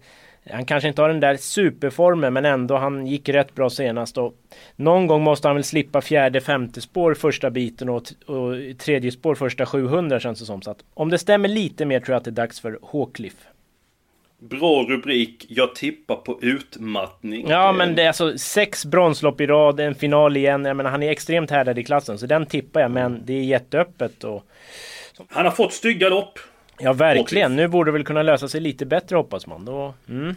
Han 0.50 0.64
kanske 0.64 0.88
inte 0.88 1.02
har 1.02 1.08
den 1.08 1.20
där 1.20 1.36
superformen 1.36 2.32
men 2.32 2.44
ändå 2.44 2.76
han 2.76 3.06
gick 3.06 3.28
rätt 3.28 3.54
bra 3.54 3.70
senast 3.70 4.18
och 4.18 4.34
någon 4.76 5.06
gång 5.06 5.22
måste 5.22 5.48
han 5.48 5.56
väl 5.56 5.64
slippa 5.64 6.00
fjärde, 6.00 6.40
femte 6.40 6.80
spår 6.80 7.14
första 7.14 7.50
biten 7.50 7.88
och, 7.88 8.02
och 8.26 8.78
tredje 8.78 9.12
spår 9.12 9.34
första 9.34 9.66
700 9.66 10.20
känns 10.20 10.38
det 10.38 10.44
som. 10.44 10.62
Så 10.62 10.70
att 10.70 10.84
om 10.94 11.10
det 11.10 11.18
stämmer 11.18 11.48
lite 11.48 11.84
mer 11.84 12.00
tror 12.00 12.12
jag 12.12 12.18
att 12.18 12.24
det 12.24 12.30
är 12.30 12.32
dags 12.32 12.60
för 12.60 12.78
Hawcliffe. 12.92 13.48
Bra 14.38 14.82
rubrik. 14.88 15.46
Jag 15.48 15.74
tippar 15.74 16.16
på 16.16 16.38
utmattning. 16.42 17.46
Ja 17.48 17.72
men 17.72 17.94
det 17.94 18.02
är 18.02 18.06
alltså 18.06 18.38
sex 18.38 18.84
bronslopp 18.84 19.40
i 19.40 19.46
rad, 19.46 19.80
en 19.80 19.94
final 19.94 20.36
igen. 20.36 20.64
Jag 20.64 20.76
menar 20.76 20.90
han 20.90 21.02
är 21.02 21.10
extremt 21.10 21.50
härdad 21.50 21.78
i 21.78 21.84
klassen 21.84 22.18
så 22.18 22.26
den 22.26 22.46
tippar 22.46 22.80
jag 22.80 22.90
men 22.90 23.22
det 23.24 23.32
är 23.32 23.42
jätteöppet 23.42 24.24
och 24.24 24.46
Han 25.28 25.44
har 25.44 25.52
fått 25.52 25.72
stygga 25.72 26.08
lopp. 26.08 26.38
Ja 26.78 26.92
verkligen, 26.92 27.56
nu 27.56 27.68
borde 27.68 27.88
det 27.88 27.92
väl 27.92 28.04
kunna 28.04 28.22
lösa 28.22 28.48
sig 28.48 28.60
lite 28.60 28.86
bättre 28.86 29.16
hoppas 29.16 29.46
man. 29.46 29.64
Då, 29.64 29.94
mm. 30.08 30.34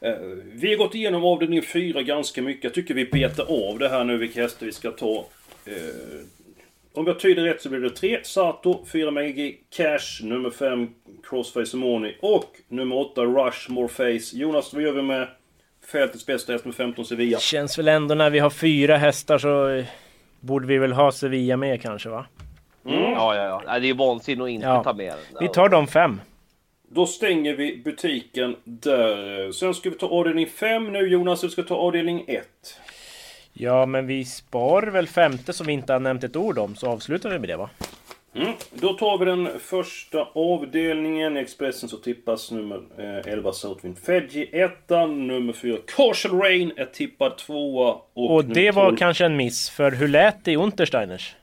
Eh, 0.00 0.14
Vi 0.52 0.68
har 0.68 0.76
gått 0.76 0.94
igenom 0.94 1.24
avdelning 1.24 1.62
4 1.62 2.02
ganska 2.02 2.42
mycket. 2.42 2.64
Jag 2.64 2.74
tycker 2.74 2.94
vi 2.94 3.04
betar 3.04 3.70
av 3.70 3.78
det 3.78 3.88
här 3.88 4.04
nu 4.04 4.16
vilka 4.16 4.42
hästar 4.42 4.66
vi 4.66 4.72
ska 4.72 4.90
ta. 4.90 5.24
Om 6.96 7.06
jag 7.06 7.20
tyder 7.20 7.42
rätt 7.42 7.62
så 7.62 7.68
blir 7.68 7.80
det 7.80 7.90
3 7.90 8.20
Sato, 8.24 8.84
4 8.92 9.10
Megagi, 9.10 9.56
Cash, 9.76 10.22
nummer 10.22 10.50
5 10.50 10.88
Crossface 11.28 11.76
Money 11.76 12.14
och 12.20 12.50
nummer 12.68 12.96
8 12.96 13.24
Rushmore 13.24 13.88
Face. 13.88 14.36
Jonas, 14.36 14.72
vad 14.74 14.82
gör 14.82 14.92
vi 14.92 15.02
med 15.02 15.28
fältets 15.92 16.26
bästa 16.26 16.52
häst 16.52 16.64
med 16.64 16.74
15 16.74 17.04
Sevilla? 17.04 17.38
Känns 17.38 17.78
väl 17.78 17.88
ändå 17.88 18.14
när 18.14 18.30
vi 18.30 18.38
har 18.38 18.50
fyra 18.50 18.96
hästar 18.96 19.38
så 19.38 19.68
eh, 19.68 19.84
borde 20.40 20.66
vi 20.66 20.78
väl 20.78 20.92
ha 20.92 21.12
Sevilla 21.12 21.56
med 21.56 21.82
kanske 21.82 22.08
va? 22.08 22.26
Mm. 22.86 23.00
Ja, 23.02 23.36
ja, 23.36 23.62
ja. 23.66 23.78
Det 23.78 23.88
är 23.88 23.94
vansinne 23.94 24.44
att 24.44 24.50
inte 24.50 24.66
Ja. 24.66 24.84
ta 24.84 24.92
med 24.92 25.06
den. 25.06 25.38
Vi 25.40 25.48
tar 25.48 25.68
de 25.68 25.86
fem. 25.86 26.20
Då 26.88 27.06
stänger 27.06 27.54
vi 27.56 27.76
butiken 27.84 28.56
där. 28.64 29.52
Sen 29.52 29.74
ska 29.74 29.90
vi 29.90 29.96
ta 29.96 30.06
avdelning 30.08 30.46
5 30.46 30.92
nu 30.92 31.08
Jonas, 31.08 31.40
du 31.40 31.48
ska 31.50 31.62
ta 31.62 31.74
avdelning 31.76 32.24
1. 32.26 32.46
Ja 33.58 33.86
men 33.86 34.06
vi 34.06 34.24
spar 34.24 34.82
väl 34.82 35.06
femte 35.06 35.52
som 35.52 35.66
vi 35.66 35.72
inte 35.72 35.92
har 35.92 36.00
nämnt 36.00 36.24
ett 36.24 36.36
ord 36.36 36.58
om 36.58 36.74
så 36.76 36.86
avslutar 36.90 37.30
vi 37.30 37.38
med 37.38 37.48
det 37.48 37.56
va? 37.56 37.70
Mm. 38.34 38.52
Då 38.72 38.92
tar 38.92 39.18
vi 39.18 39.24
den 39.24 39.48
första 39.60 40.28
avdelningen. 40.34 41.36
I 41.36 41.40
Expressen 41.40 41.88
så 41.88 41.96
tippas 41.96 42.50
nummer 42.50 42.80
eh, 42.98 43.32
11 43.32 43.52
Southwind 43.52 43.98
Fedji 43.98 44.48
ettan. 44.60 45.26
Nummer 45.26 45.52
4 45.52 45.76
Caution 45.96 46.40
Rain 46.40 46.72
är 46.76 46.84
tippad 46.84 47.38
tvåa. 47.38 47.96
Och, 48.14 48.34
Och 48.34 48.44
det 48.44 48.70
var 48.70 48.84
12 48.86 48.96
kanske 48.96 49.24
en 49.24 49.36
miss 49.36 49.70
för 49.70 49.90
hur 49.90 50.08
lät 50.08 50.44
det 50.44 50.52
i 50.52 50.56
Untersteiners? 50.56 51.36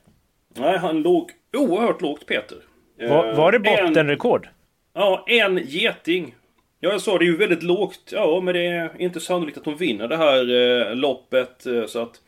Nej, 0.56 0.78
han 0.78 1.02
låg 1.02 1.30
oerhört 1.56 2.00
lågt 2.02 2.26
Peter. 2.26 2.58
Var, 3.00 3.28
Eh, 3.30 3.36
var 3.36 3.52
det 3.52 3.68
en- 3.70 3.86
bottenrekord? 3.88 4.48
Ja, 4.94 5.24
en 5.28 5.60
geting. 5.64 6.34
Ja, 6.84 6.90
jag 6.92 7.00
sa 7.00 7.18
det 7.18 7.24
är 7.24 7.26
ju 7.26 7.36
väldigt 7.36 7.62
lågt. 7.62 8.00
Ja, 8.12 8.40
men 8.40 8.54
det 8.54 8.66
är 8.66 8.90
inte 8.98 9.20
sannolikt 9.20 9.58
att 9.58 9.64
de 9.64 9.76
vinner 9.76 10.08
det 10.08 10.16
här 10.16 10.50
eh, 10.90 10.96
loppet. 10.96 11.66
Eh, 11.66 11.86
så 11.86 12.02
att 12.02 12.20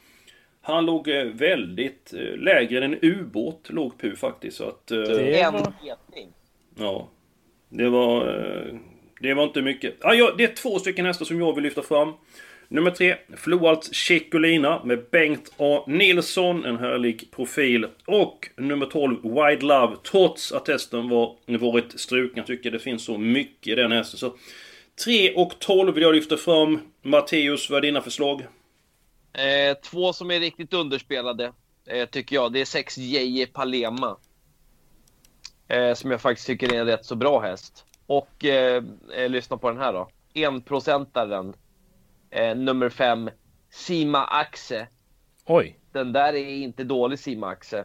han 0.62 0.87
låg 0.87 1.09
eh, 1.09 1.25
väldigt 1.25 2.12
eh, 2.14 2.37
lägre 2.38 2.85
än 2.85 2.92
en 2.92 2.99
ubåt, 3.03 3.71
låg 3.71 3.99
Pu 3.99 4.16
faktiskt. 4.16 4.57
Så 4.57 4.64
att, 4.69 4.90
eh, 4.90 4.99
Det 4.99 5.40
En 5.40 5.53
var- 5.53 5.73
geting. 5.85 6.29
Ja. 6.79 7.09
Det 7.69 7.88
var... 7.88 8.27
eh, 8.29 8.75
Det 9.21 9.35
var 9.35 9.45
inte 9.45 9.62
mycket. 9.62 9.95
Ja, 10.01 10.14
ja, 10.14 10.35
det 10.38 10.45
är 10.45 10.55
två 10.55 10.79
stycken 10.79 11.07
hästar 11.07 11.25
som 11.25 11.40
jag 11.40 11.55
vill 11.55 11.64
lyfta 11.64 11.83
fram. 11.83 12.12
Nummer 12.68 12.90
tre, 12.90 13.16
Floalts 13.37 13.94
Chicolina 13.94 14.85
med 14.85 15.05
Bengt 15.11 15.52
A. 15.57 15.85
Nilsson, 15.87 16.64
en 16.64 16.76
härlig 16.76 17.31
profil. 17.31 17.87
Och 18.07 18.48
nummer 18.57 18.87
12, 18.87 19.22
Wide 19.22 19.66
Love, 19.66 19.96
trots 20.11 20.52
att 20.52 20.68
hästen 20.68 21.09
var, 21.09 21.59
varit 21.59 22.00
struken. 22.00 22.37
Jag 22.37 22.46
tycker 22.46 22.70
det 22.70 22.79
finns 22.79 23.05
så 23.05 23.18
mycket 23.18 23.72
i 23.72 23.74
den 23.74 23.92
hästen. 23.92 24.18
Så 24.18 24.35
3 25.05 25.35
och 25.35 25.59
12 25.59 25.94
vill 25.94 26.02
jag 26.02 26.14
lyfta 26.14 26.37
fram. 26.37 26.81
Matteus, 27.02 27.70
vad 27.70 27.79
är 27.79 27.83
dina 27.83 28.00
förslag? 28.00 28.42
Eh, 29.33 29.76
två 29.85 30.12
som 30.12 30.31
är 30.31 30.40
riktigt 30.40 30.74
underspelade, 30.74 31.52
eh, 31.87 32.09
tycker 32.09 32.37
jag. 32.37 32.52
Det 32.52 32.61
är 32.61 32.64
sex 32.64 32.98
Jeje 32.98 33.46
Palema. 33.46 34.16
Eh, 35.68 35.94
som 35.94 36.11
jag 36.11 36.20
faktiskt 36.20 36.46
tycker 36.46 36.74
är 36.74 36.81
en 36.81 36.87
rätt 36.87 37.05
så 37.05 37.14
bra 37.14 37.40
häst. 37.40 37.85
Och 38.07 38.44
eh, 38.44 38.85
eh, 39.16 39.29
lyssna 39.29 39.57
på 39.57 39.70
den 39.70 39.79
här 39.79 39.92
då. 39.92 40.09
Enprocentaren. 40.35 41.55
Eh, 42.30 42.56
nummer 42.56 42.88
fem, 42.88 43.30
Sima 43.70 44.24
Axe. 44.24 44.88
Oj. 45.46 45.78
Den 45.92 46.12
där 46.12 46.34
är 46.34 46.48
inte 46.48 46.84
dålig 46.84 47.18
Sima 47.18 47.48
Axe. 47.48 47.84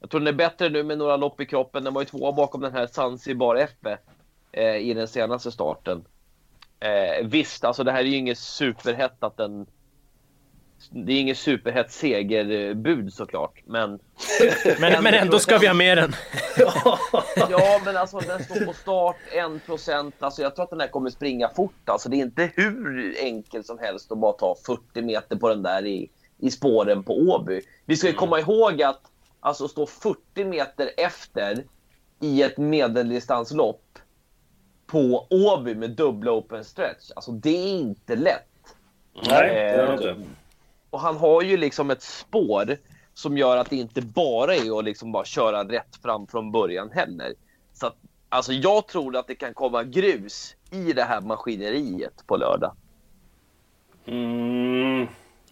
Jag 0.00 0.10
tror 0.10 0.20
den 0.20 0.34
är 0.34 0.38
bättre 0.38 0.68
nu 0.68 0.82
med 0.82 0.98
några 0.98 1.16
lopp 1.16 1.40
i 1.40 1.46
kroppen. 1.46 1.84
Den 1.84 1.94
var 1.94 2.02
ju 2.02 2.06
tvåa 2.06 2.32
bakom 2.32 2.60
den 2.60 2.72
här 2.72 2.86
Zanzibar 2.86 3.56
Effe 3.56 3.98
eh, 4.52 4.76
i 4.76 4.94
den 4.94 5.08
senaste 5.08 5.52
starten. 5.52 6.04
Eh, 6.80 7.26
visst, 7.26 7.64
alltså 7.64 7.84
det 7.84 7.92
här 7.92 8.00
är 8.00 8.04
ju 8.04 8.16
inget 8.16 8.38
superhett 8.38 9.22
att 9.22 9.36
den... 9.36 9.66
Det 10.90 11.12
är 11.12 11.20
inget 11.20 11.38
superhett 11.38 11.92
segerbud 11.92 13.12
såklart, 13.12 13.62
men... 13.66 13.98
Men, 14.80 15.02
men 15.02 15.14
ändå 15.14 15.38
ska 15.38 15.58
vi 15.58 15.66
ha 15.66 15.74
med 15.74 15.98
den. 15.98 16.12
Ja, 17.50 17.80
men 17.84 17.96
alltså 17.96 18.18
den 18.18 18.44
står 18.44 18.64
på 18.64 18.72
start, 18.72 19.16
1%. 19.66 20.12
Alltså 20.18 20.42
jag 20.42 20.54
tror 20.54 20.64
att 20.64 20.70
den 20.70 20.80
här 20.80 20.88
kommer 20.88 21.10
springa 21.10 21.48
fort. 21.48 21.88
Alltså 21.88 22.08
det 22.08 22.16
är 22.16 22.22
inte 22.22 22.50
hur 22.54 23.16
enkelt 23.20 23.66
som 23.66 23.78
helst 23.78 24.12
att 24.12 24.18
bara 24.18 24.32
ta 24.32 24.56
40 24.66 25.02
meter 25.02 25.36
på 25.36 25.48
den 25.48 25.62
där 25.62 25.86
i, 25.86 26.10
i 26.38 26.50
spåren 26.50 27.02
på 27.02 27.12
Åby. 27.18 27.60
Vi 27.84 27.96
ska 27.96 28.06
ju 28.06 28.12
komma 28.12 28.40
ihåg 28.40 28.82
att 28.82 29.00
alltså 29.40 29.68
stå 29.68 29.86
40 29.86 30.44
meter 30.44 30.90
efter 30.96 31.64
i 32.20 32.42
ett 32.42 32.58
medeldistanslopp 32.58 33.98
på 34.86 35.26
Åby 35.30 35.74
med 35.74 35.90
dubbla 35.90 36.32
open 36.32 36.64
stretch. 36.64 37.10
Alltså 37.16 37.32
det 37.32 37.50
är 37.50 37.68
inte 37.68 38.16
lätt. 38.16 38.48
Nej, 39.28 39.48
det 39.48 39.60
är 39.60 39.76
det 39.76 39.92
Eh, 39.92 39.92
inte. 39.92 40.28
Och 40.92 41.00
han 41.00 41.16
har 41.16 41.42
ju 41.42 41.56
liksom 41.56 41.90
ett 41.90 42.02
spår 42.02 42.76
som 43.14 43.38
gör 43.38 43.56
att 43.56 43.70
det 43.70 43.76
inte 43.76 44.02
bara 44.02 44.54
är 44.54 44.78
att 44.78 44.84
liksom 44.84 45.12
bara 45.12 45.24
köra 45.24 45.64
rätt 45.64 45.96
fram 46.02 46.26
från 46.26 46.52
början 46.52 46.90
heller. 46.90 47.34
Så 47.72 47.86
att, 47.86 47.96
alltså 48.28 48.52
jag 48.52 48.86
tror 48.86 49.16
att 49.16 49.26
det 49.26 49.34
kan 49.34 49.54
komma 49.54 49.82
grus 49.82 50.56
i 50.70 50.92
det 50.92 51.02
här 51.02 51.20
maskineriet 51.20 52.26
på 52.26 52.36
lördag. 52.36 52.74
Mm. 54.06 55.06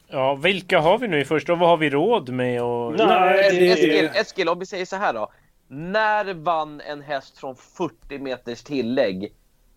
Ja, 0.08 0.34
vilka 0.34 0.80
har 0.80 0.98
vi 0.98 1.08
nu 1.08 1.20
i 1.20 1.24
första 1.24 1.52
och 1.52 1.58
vad 1.58 1.68
har 1.68 1.76
vi 1.76 1.90
råd 1.90 2.28
med? 2.28 2.62
Och... 2.62 2.94
Nej, 2.96 3.50
det 3.52 3.70
Eskil. 3.70 4.10
Eskil, 4.14 4.48
om 4.48 4.58
vi 4.58 4.66
säger 4.66 4.84
så 4.84 4.96
här 4.96 5.12
då. 5.12 5.32
När 5.68 6.34
vann 6.34 6.80
en 6.80 7.02
häst 7.02 7.38
från 7.38 7.56
40 7.56 8.18
meters 8.18 8.62
tillägg 8.62 9.32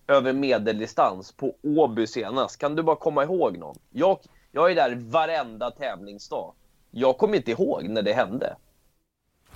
över 0.08 0.34
medeldistans 0.34 1.32
på 1.32 1.56
Åby 1.63 2.08
senast? 2.08 2.58
Kan 2.58 2.76
du 2.76 2.84
bara 2.84 2.95
komma 2.95 3.23
ihåg 3.23 3.58
någon? 3.58 3.76
Jag, 3.89 4.19
jag 4.56 4.72
är 4.72 4.76
där 4.76 4.96
varenda 4.96 5.72
tävlingsdag. 5.72 6.54
Jag 6.92 7.18
kommer 7.18 7.38
inte 7.38 7.52
ihåg 7.52 7.84
när 7.84 8.02
det 8.02 8.13
hände. 8.13 8.56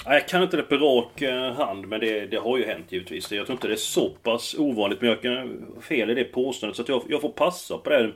Jag 0.06 0.28
kan 0.28 0.44
inte 0.44 0.58
det 0.58 0.64
på 0.64 0.76
rak 0.76 1.22
eh, 1.22 1.54
hand, 1.54 1.88
men 1.88 2.00
det, 2.00 2.26
det 2.26 2.38
har 2.38 2.58
ju 2.58 2.66
hänt 2.66 2.92
givetvis. 2.92 3.32
Jag 3.32 3.46
tror 3.46 3.56
inte 3.56 3.68
det 3.68 3.74
är 3.74 3.78
så 3.78 4.10
pass 4.10 4.56
ovanligt, 4.58 5.02
men 5.02 5.10
jag 5.10 5.22
kan 5.22 5.66
fel 5.82 6.10
i 6.10 6.14
det 6.14 6.24
påståendet. 6.24 6.78
Så 6.78 6.84
jag, 6.88 7.04
jag 7.08 7.22
får 7.22 7.30
passa 7.30 7.78
på 7.78 7.90
den, 7.90 8.14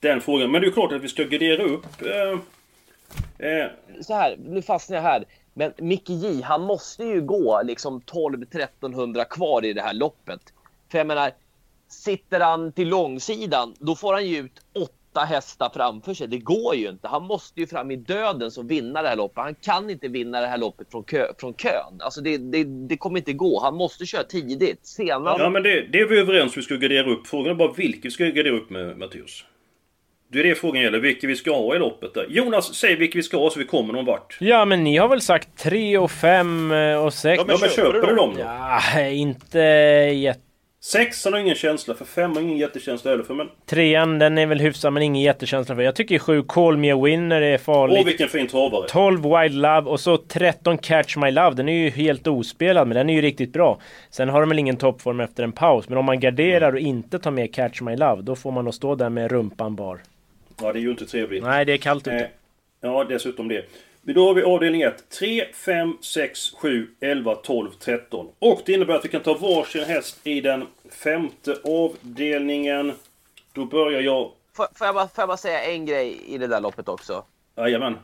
den 0.00 0.20
frågan. 0.20 0.50
Men 0.50 0.60
det 0.60 0.64
är 0.64 0.68
ju 0.68 0.74
klart 0.74 0.92
att 0.92 1.02
vi 1.02 1.08
ska 1.08 1.24
gardera 1.24 1.62
upp... 1.62 1.86
Eh, 2.02 3.48
eh, 3.48 3.70
så 4.00 4.14
här, 4.14 4.36
nu 4.38 4.62
fastnar 4.62 4.96
jag 4.96 5.02
här. 5.02 5.24
Men 5.54 5.72
Micke 5.76 6.10
J, 6.10 6.42
han 6.42 6.62
måste 6.62 7.04
ju 7.04 7.20
gå 7.20 7.62
liksom 7.64 8.00
12-1300 8.00 9.24
kvar 9.24 9.64
i 9.64 9.72
det 9.72 9.82
här 9.82 9.94
loppet. 9.94 10.40
För 10.90 10.98
jag 10.98 11.06
menar, 11.06 11.30
sitter 11.88 12.40
han 12.40 12.72
till 12.72 12.88
långsidan, 12.88 13.74
då 13.78 13.96
får 13.96 14.12
han 14.12 14.26
ju 14.26 14.48
ut 14.74 14.97
åtta 15.12 15.24
hästar 15.24 15.70
framför 15.74 16.14
sig. 16.14 16.28
Det 16.28 16.38
går 16.38 16.74
ju 16.74 16.88
inte. 16.88 17.08
Han 17.08 17.22
måste 17.22 17.60
ju 17.60 17.66
fram 17.66 17.90
i 17.90 17.96
döden 17.96 18.50
och 18.58 18.70
vinna 18.70 19.02
det 19.02 19.08
här 19.08 19.16
loppet. 19.16 19.36
Han 19.36 19.54
kan 19.54 19.90
inte 19.90 20.08
vinna 20.08 20.40
det 20.40 20.46
här 20.46 20.58
loppet 20.58 20.90
från, 20.90 21.04
kö, 21.04 21.26
från 21.40 21.54
kön. 21.54 22.00
Alltså 22.00 22.20
det, 22.20 22.38
det, 22.38 22.64
det 22.64 22.96
kommer 22.96 23.18
inte 23.18 23.32
gå. 23.32 23.60
Han 23.60 23.74
måste 23.74 24.06
köra 24.06 24.22
tidigt. 24.22 24.86
Senast. 24.86 25.40
ja, 25.40 25.50
men 25.50 25.62
det, 25.62 25.82
det 25.92 26.00
är 26.00 26.08
vi 26.08 26.18
överens 26.18 26.56
om 26.56 26.60
vi 26.60 26.62
ska 26.62 26.74
gardera 26.74 27.10
upp. 27.10 27.26
Frågan 27.26 27.50
är 27.50 27.54
bara 27.54 27.72
vilket 27.72 28.04
vi 28.04 28.10
ska 28.10 28.24
gardera 28.24 28.56
upp 28.56 28.70
med, 28.70 28.98
Mattias. 28.98 29.44
Det 30.32 30.40
är 30.40 30.44
det 30.44 30.54
frågan 30.54 30.82
gäller, 30.82 30.98
vilket 30.98 31.30
vi 31.30 31.36
ska 31.36 31.56
ha 31.56 31.76
i 31.76 31.78
loppet 31.78 32.14
där. 32.14 32.26
Jonas, 32.28 32.74
säg 32.74 32.96
vilket 32.96 33.18
vi 33.18 33.22
ska 33.22 33.36
ha 33.36 33.50
så 33.50 33.58
vi 33.58 33.64
kommer 33.64 33.92
någon 33.92 34.04
vart. 34.04 34.36
Ja, 34.40 34.64
men 34.64 34.84
ni 34.84 34.96
har 34.96 35.08
väl 35.08 35.20
sagt 35.20 35.58
3 35.58 35.98
och 35.98 36.10
5 36.10 36.72
och 37.04 37.14
6? 37.14 37.44
Ja, 37.48 37.56
men 37.60 37.70
köper 37.70 37.92
du 37.92 38.14
dem 38.14 38.34
då? 38.34 38.40
Ja, 38.40 39.08
inte 39.08 39.58
jätte... 40.14 40.47
Sexan 40.80 41.32
har 41.32 41.40
ingen 41.40 41.54
känsla 41.54 41.94
för, 41.94 42.04
fem 42.04 42.32
har 42.34 42.40
ingen 42.40 42.58
jättekänsla 42.58 43.10
heller 43.10 43.24
för, 43.24 43.34
men... 43.34 43.48
Trean, 43.66 44.18
den 44.18 44.38
är 44.38 44.46
väl 44.46 44.60
hyfsad 44.60 44.92
men 44.92 45.02
ingen 45.02 45.22
jättekänsla 45.22 45.74
för. 45.74 45.82
Jag 45.82 45.96
tycker 45.96 46.18
7 46.18 46.42
Call 46.42 46.76
Me 46.76 46.92
A 46.92 47.00
Winner 47.04 47.40
är 47.42 47.58
farlig. 47.58 47.98
Åh, 47.98 48.04
vilken 48.06 48.28
fin 48.28 48.46
travare! 48.46 48.88
12 48.88 49.22
Wild 49.22 49.54
Love 49.54 49.90
och 49.90 50.00
så 50.00 50.16
13 50.16 50.78
Catch 50.78 51.16
My 51.16 51.30
Love. 51.30 51.56
Den 51.56 51.68
är 51.68 51.72
ju 51.72 51.90
helt 51.90 52.26
ospelad 52.26 52.88
men 52.88 52.96
den 52.96 53.10
är 53.10 53.14
ju 53.14 53.22
riktigt 53.22 53.52
bra. 53.52 53.80
Sen 54.10 54.28
har 54.28 54.40
de 54.40 54.48
väl 54.48 54.58
ingen 54.58 54.76
toppform 54.76 55.20
efter 55.20 55.42
en 55.42 55.52
paus. 55.52 55.88
Men 55.88 55.98
om 55.98 56.04
man 56.04 56.20
garderar 56.20 56.72
och 56.72 56.80
inte 56.80 57.18
tar 57.18 57.30
med 57.30 57.54
Catch 57.54 57.80
My 57.80 57.96
Love 57.96 58.22
då 58.22 58.36
får 58.36 58.52
man 58.52 58.64
nog 58.64 58.74
stå 58.74 58.94
där 58.94 59.08
med 59.08 59.30
rumpan 59.30 59.76
bar. 59.76 60.00
Ja, 60.60 60.72
det 60.72 60.78
är 60.78 60.82
ju 60.82 60.90
inte 60.90 61.06
trevligt. 61.06 61.44
Nej, 61.44 61.64
det 61.64 61.72
är 61.72 61.76
kallt 61.76 62.06
ute. 62.06 62.16
Eh, 62.16 62.26
ja, 62.80 63.04
dessutom 63.04 63.48
det. 63.48 63.64
Då 64.14 64.26
har 64.26 64.34
vi 64.34 64.42
avdelning 64.42 64.82
1. 64.82 65.10
3, 65.10 65.44
5, 65.54 65.96
6, 66.00 66.54
7, 66.54 66.88
11, 67.00 67.34
12, 67.34 67.70
13. 67.70 68.26
Och 68.38 68.62
det 68.66 68.72
innebär 68.72 68.94
att 68.94 69.04
vi 69.04 69.08
kan 69.08 69.22
ta 69.22 69.34
varsin 69.34 69.84
häst 69.84 70.20
i 70.24 70.40
den 70.40 70.66
femte 70.90 71.56
avdelningen. 71.64 72.92
Då 73.52 73.64
börjar 73.64 74.00
jag... 74.00 74.30
Får, 74.52 74.66
får, 74.74 74.86
jag 74.86 74.94
bara, 74.94 75.08
får 75.08 75.22
jag 75.22 75.28
bara 75.28 75.36
säga 75.36 75.64
en 75.64 75.86
grej 75.86 76.20
i 76.26 76.38
det 76.38 76.46
där 76.46 76.60
loppet 76.60 76.88
också? 76.88 77.24
Jajamän. 77.56 77.96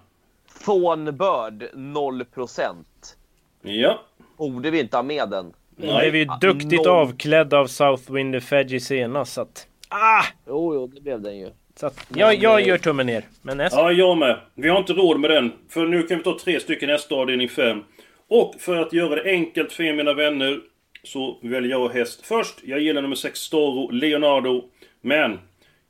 Fånbörd 0.46 1.62
0% 1.74 2.74
Ja. 3.62 4.00
Borde 4.36 4.70
vi 4.70 4.80
inte 4.80 4.96
ha 4.96 5.02
med 5.02 5.28
den? 5.30 5.52
Nu 5.76 5.86
blev 5.86 6.16
ju 6.16 6.24
duktigt 6.40 6.84
noll. 6.84 6.88
avklädd 6.88 7.54
av 7.54 7.66
Southwind 7.66 8.42
Fedgy 8.42 8.80
senast 8.80 9.32
så 9.32 9.40
att... 9.40 9.66
Ah! 9.88 10.24
Jo, 10.46 10.74
jo, 10.74 10.86
det 10.86 11.00
blev 11.00 11.20
den 11.20 11.38
ju. 11.38 11.50
Så 11.76 11.86
att, 11.86 12.06
jag, 12.16 12.34
jag 12.34 12.60
gör 12.60 12.78
tummen 12.78 13.06
ner. 13.06 13.24
Men 13.42 13.56
nästa... 13.56 13.80
Ja, 13.80 13.92
jag 13.92 14.18
med. 14.18 14.38
Vi 14.54 14.68
har 14.68 14.78
inte 14.78 14.92
råd 14.92 15.20
med 15.20 15.30
den. 15.30 15.52
För 15.68 15.86
nu 15.86 16.02
kan 16.02 16.18
vi 16.18 16.24
ta 16.24 16.38
tre 16.38 16.60
stycken 16.60 16.88
nästa 16.88 17.14
avdelning 17.14 17.48
5. 17.48 17.82
Och 18.28 18.54
för 18.58 18.76
att 18.76 18.92
göra 18.92 19.14
det 19.14 19.30
enkelt 19.30 19.72
för 19.72 19.84
er 19.84 19.94
mina 19.94 20.12
vänner 20.12 20.60
så 21.02 21.38
väljer 21.42 21.70
jag 21.70 21.88
häst 21.88 22.26
först. 22.26 22.54
Jag 22.64 22.80
gillar 22.80 23.02
nummer 23.02 23.16
6 23.16 23.40
Storo 23.40 23.90
Leonardo. 23.90 24.64
Men 25.00 25.38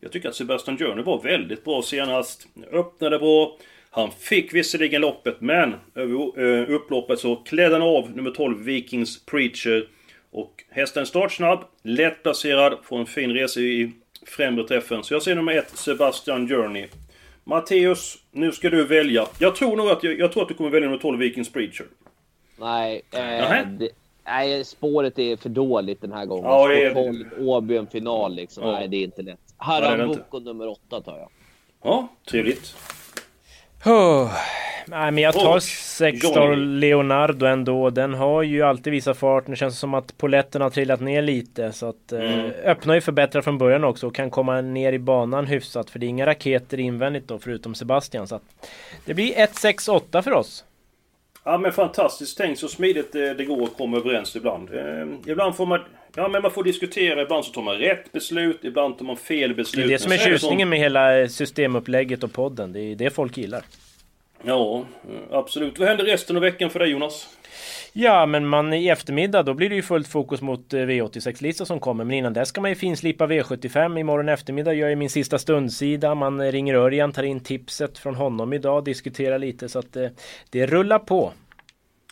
jag 0.01 0.13
tycker 0.13 0.29
att 0.29 0.35
Sebastian 0.35 0.79
Journey 0.79 1.05
var 1.05 1.23
väldigt 1.23 1.65
bra 1.65 1.83
senast. 1.83 2.49
Öppnade 2.73 3.19
bra. 3.19 3.59
Han 3.91 4.11
fick 4.11 4.55
visserligen 4.55 5.01
loppet 5.01 5.41
men 5.41 5.75
över 5.95 6.41
eh, 6.43 6.71
upploppet 6.71 7.19
så 7.19 7.37
klädde 7.37 7.75
han 7.75 7.83
av 7.83 8.11
nummer 8.11 8.31
12 8.31 8.65
Vikings 8.65 9.27
Preacher. 9.27 9.89
Och 10.31 10.65
hästen 10.71 11.07
startsnabb, 11.07 11.65
lättplacerad, 11.83 12.79
får 12.83 12.99
en 12.99 13.07
fin 13.07 13.33
resa 13.33 13.61
i 13.61 13.93
främre 14.29 14.69
träffen. 14.69 15.05
Så 15.05 15.15
jag 15.15 15.23
ser 15.23 15.35
nummer 15.35 15.53
1 15.59 15.77
Sebastian 15.77 16.49
Journey. 16.49 16.87
Matteus, 17.45 18.17
nu 18.31 18.53
ska 18.53 18.71
du 18.71 18.85
välja. 18.85 19.27
Jag 19.39 19.57
tror 19.57 19.77
nog 19.77 19.89
att, 19.89 20.03
jag, 20.05 20.19
jag 20.19 20.33
tror 20.33 20.43
att 20.43 20.49
du 20.49 20.55
kommer 20.55 20.71
välja 20.71 20.89
nummer 20.89 21.03
12 21.03 21.19
Vikings 21.19 21.53
Preacher. 21.53 21.87
Nej, 22.57 23.03
eh, 23.11 23.67
det, 23.79 23.89
nej, 24.27 24.65
spåret 24.65 25.19
är 25.19 25.37
för 25.37 25.49
dåligt 25.49 26.01
den 26.01 26.13
här 26.13 26.27
gången. 26.27 26.45
Ja, 26.45 26.69
det 26.69 26.85
är- 26.85 26.91
Stockholm, 26.91 27.49
Åby 27.49 27.77
en 27.77 27.87
final 27.87 28.35
liksom. 28.35 28.65
Ja. 28.65 28.73
Nej, 28.73 28.89
det 28.89 28.97
är 28.97 29.03
inte 29.05 29.23
lätt. 29.23 29.41
Det 29.47 29.55
det 29.59 29.65
Haram. 29.65 30.09
Boko 30.09 30.39
nummer 30.41 30.69
åtta 30.69 31.01
tar 31.01 31.19
jag. 31.19 31.29
Ja, 31.83 32.09
trevligt. 32.31 32.77
Oh. 33.87 34.33
Nej 34.87 35.11
men 35.13 35.23
jag 35.25 35.35
tar 35.35 35.57
Och 35.57 35.63
6 35.63 36.25
Johnny. 36.25 36.57
Leonardo 36.57 37.47
ändå. 37.47 37.91
Den 37.91 38.15
har 38.15 38.43
ju 38.43 38.63
alltid 38.63 38.91
visat 38.91 39.19
fart. 39.19 39.47
Nu 39.47 39.57
känns 39.57 39.75
det 39.75 39.79
som 39.79 39.95
att 39.95 40.19
poletten 40.19 40.63
har 40.63 40.71
trillat 40.71 41.01
ner 41.01 41.23
lite. 41.23 41.73
Så 41.73 41.89
att 41.89 42.13
eh, 42.13 42.21
Mm. 42.21 42.51
öppnar 42.65 42.95
ju 42.95 43.01
förbättrat 43.01 43.45
från 43.45 43.59
början 43.59 43.85
också 43.85 44.07
och 44.07 44.15
kan 44.15 44.31
komma 44.31 44.61
ner 44.61 44.93
i 44.93 44.99
banan 44.99 45.47
hyfsat. 45.47 45.91
För 45.91 45.99
det 45.99 46.07
är 46.07 46.09
inga 46.09 46.27
raketer 46.27 46.81
invändigt 46.81 47.29
då 47.29 47.39
förutom 47.39 47.75
Sebastian. 47.75 48.27
Så 48.29 48.35
att 48.35 48.43
det 49.05 49.15
blir 49.15 49.35
1-6-8 49.35 50.23
för 50.23 50.33
oss. 50.33 50.65
Ja 51.45 51.59
men 51.59 51.73
fantastiskt. 51.73 52.39
Tänk 52.39 52.59
så 52.59 52.69
smidigt 52.69 53.13
det, 53.13 53.35
det 53.35 53.45
går 53.45 53.63
att 53.65 53.77
komma 53.77 53.97
överens 53.97 54.37
ibland. 54.37 54.71
Eh, 54.75 55.07
ibland 55.33 55.57
får 55.57 55.67
man... 55.67 55.81
Ja 56.17 56.29
men 56.29 56.43
man 56.43 56.51
får 56.51 56.65
diskutera. 56.65 57.23
Ibland 57.23 57.45
så 57.45 57.53
tar 57.53 57.63
man 57.63 57.75
rätt 57.77 58.13
beslut. 58.13 58.59
Ibland 58.63 58.99
tar 58.99 59.05
man 59.05 59.17
fel 59.17 59.49
Det 59.49 59.55
beslut. 59.55 59.85
är 59.85 59.89
det 59.89 59.99
som 59.99 60.13
är 60.13 60.19
tjusningen 60.19 60.69
med 60.69 60.79
hela 60.79 61.29
systemupplägget 61.29 62.25
och 62.25 62.33
podden. 62.33 62.73
Det 62.73 62.81
är 62.81 62.97
det 62.97 63.11
folk 63.11 63.37
gillar. 63.37 63.65
Ja, 64.43 64.85
eh, 65.09 65.37
absolut. 65.39 65.79
Vad 65.79 65.89
händer 65.89 66.05
resten 66.05 66.37
av 66.37 66.43
veckan 66.43 66.71
för 66.71 66.79
dig 66.79 66.89
Jonas? 66.91 67.29
Ja, 67.97 68.27
men 68.27 68.47
man 68.47 68.73
i 68.73 68.89
eftermiddag 68.89 69.43
då 69.43 69.55
blir 69.55 69.69
det 69.69 69.75
ju 69.75 69.83
fullt 69.83 70.09
fokus 70.09 70.41
mot 70.41 70.73
eh, 70.75 70.79
V86-listan 70.79 71.67
som 71.67 71.81
kommer. 71.81 72.05
Men 72.05 72.17
innan 72.17 72.33
dess 72.33 72.49
ska 72.49 72.61
man 72.61 72.71
ju 72.71 72.75
finslipa 72.75 73.27
V75. 73.27 74.01
Imorgon 74.01 74.29
eftermiddag 74.29 74.73
gör 74.75 74.89
jag 74.89 74.99
min 74.99 75.11
sista 75.11 75.39
stundsida. 75.39 76.15
Man 76.15 76.41
eh, 76.41 76.53
ringer 76.53 76.75
Örjan, 76.75 77.13
tar 77.13 77.23
in 77.23 77.41
tipset 77.41 77.99
från 77.99 78.15
honom 78.15 78.53
idag, 78.53 78.85
diskuterar 78.85 79.39
lite 79.39 79.69
så 79.69 79.79
att 79.79 79.97
eh, 79.97 80.09
det 80.51 80.67
rullar 80.67 80.99
på. 80.99 81.33